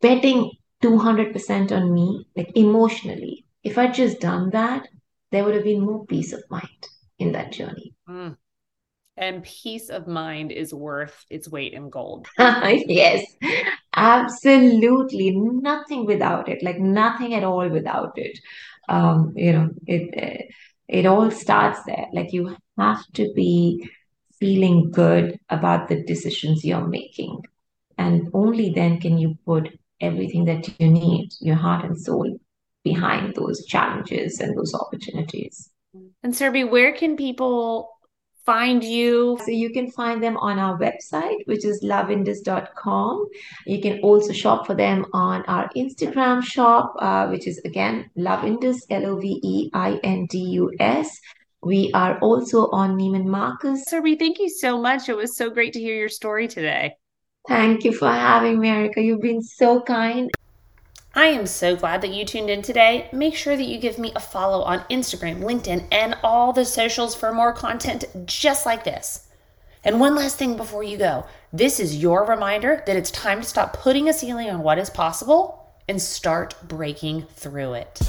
Betting 0.00 0.50
200% 0.82 1.70
on 1.70 1.94
me, 1.94 2.26
like 2.36 2.50
emotionally, 2.56 3.44
if 3.62 3.78
I'd 3.78 3.94
just 3.94 4.18
done 4.20 4.50
that, 4.50 4.88
there 5.30 5.44
would 5.44 5.54
have 5.54 5.64
been 5.64 5.80
more 5.80 6.04
peace 6.04 6.32
of 6.32 6.42
mind 6.50 6.88
in 7.20 7.30
that 7.32 7.52
journey. 7.52 7.94
Mm. 8.08 8.36
And 9.16 9.44
peace 9.44 9.90
of 9.90 10.08
mind 10.08 10.50
is 10.50 10.74
worth 10.74 11.24
its 11.30 11.48
weight 11.48 11.72
in 11.72 11.88
gold. 11.88 12.26
yes, 12.38 13.24
absolutely. 13.94 15.30
Nothing 15.30 16.04
without 16.04 16.48
it, 16.48 16.62
like 16.64 16.78
nothing 16.78 17.34
at 17.34 17.44
all 17.44 17.68
without 17.68 18.12
it. 18.16 18.38
Um, 18.88 19.32
you 19.36 19.52
know, 19.52 19.70
it 19.86 20.50
it 20.88 21.06
all 21.06 21.30
starts 21.30 21.82
there. 21.84 22.06
Like 22.12 22.32
you 22.32 22.56
have 22.76 23.06
to 23.14 23.32
be 23.34 23.88
feeling 24.40 24.90
good 24.90 25.38
about 25.48 25.88
the 25.88 26.02
decisions 26.02 26.64
you're 26.64 26.86
making. 26.86 27.40
And 27.96 28.28
only 28.34 28.70
then 28.70 29.00
can 29.00 29.16
you 29.18 29.38
put 29.46 29.78
everything 30.00 30.44
that 30.46 30.68
you 30.80 30.90
need, 30.90 31.30
your 31.40 31.56
heart 31.56 31.84
and 31.84 31.98
soul, 31.98 32.38
behind 32.82 33.34
those 33.34 33.64
challenges 33.64 34.40
and 34.40 34.56
those 34.56 34.74
opportunities. 34.74 35.70
And 36.22 36.34
Surbhee, 36.34 36.70
where 36.70 36.92
can 36.92 37.16
people 37.16 37.93
find 38.44 38.82
you? 38.84 39.38
So 39.44 39.50
you 39.50 39.70
can 39.70 39.90
find 39.90 40.22
them 40.22 40.36
on 40.36 40.58
our 40.58 40.78
website, 40.78 41.46
which 41.46 41.64
is 41.64 41.82
loveindus.com. 41.82 43.26
You 43.66 43.80
can 43.80 44.00
also 44.00 44.32
shop 44.32 44.66
for 44.66 44.74
them 44.74 45.06
on 45.12 45.44
our 45.46 45.68
Instagram 45.76 46.42
shop, 46.42 46.94
uh, 46.98 47.28
which 47.28 47.46
is 47.46 47.58
again 47.64 48.10
Loveindus, 48.16 48.76
L 48.90 49.06
O 49.06 49.16
V 49.16 49.40
E 49.42 49.70
I 49.72 50.00
N 50.02 50.26
D 50.30 50.38
U 50.38 50.72
S. 50.78 51.18
We 51.62 51.90
are 51.94 52.18
also 52.18 52.68
on 52.70 52.98
Neiman 52.98 53.24
Marcus. 53.24 53.84
Surabhi, 53.90 54.18
thank 54.18 54.38
you 54.38 54.50
so 54.50 54.78
much. 54.78 55.08
It 55.08 55.16
was 55.16 55.34
so 55.36 55.48
great 55.48 55.72
to 55.72 55.80
hear 55.80 55.96
your 55.96 56.10
story 56.10 56.46
today. 56.46 56.96
Thank 57.48 57.84
you 57.84 57.92
for 57.92 58.08
having 58.08 58.60
me, 58.60 58.68
Erica. 58.68 59.02
You've 59.02 59.22
been 59.22 59.42
so 59.42 59.80
kind. 59.80 60.30
I 61.16 61.26
am 61.26 61.46
so 61.46 61.76
glad 61.76 62.02
that 62.02 62.12
you 62.12 62.24
tuned 62.24 62.50
in 62.50 62.60
today. 62.60 63.08
Make 63.12 63.36
sure 63.36 63.56
that 63.56 63.68
you 63.68 63.78
give 63.78 63.98
me 63.98 64.10
a 64.16 64.20
follow 64.20 64.62
on 64.64 64.80
Instagram, 64.90 65.42
LinkedIn, 65.42 65.86
and 65.92 66.16
all 66.24 66.52
the 66.52 66.64
socials 66.64 67.14
for 67.14 67.32
more 67.32 67.52
content 67.52 68.04
just 68.26 68.66
like 68.66 68.82
this. 68.82 69.28
And 69.84 70.00
one 70.00 70.16
last 70.16 70.38
thing 70.38 70.56
before 70.56 70.82
you 70.82 70.96
go 70.96 71.26
this 71.52 71.78
is 71.78 72.02
your 72.02 72.24
reminder 72.24 72.82
that 72.86 72.96
it's 72.96 73.12
time 73.12 73.42
to 73.42 73.46
stop 73.46 73.74
putting 73.74 74.08
a 74.08 74.12
ceiling 74.12 74.50
on 74.50 74.62
what 74.62 74.76
is 74.76 74.90
possible 74.90 75.72
and 75.86 76.02
start 76.02 76.56
breaking 76.66 77.26
through 77.36 77.74
it. 77.74 78.00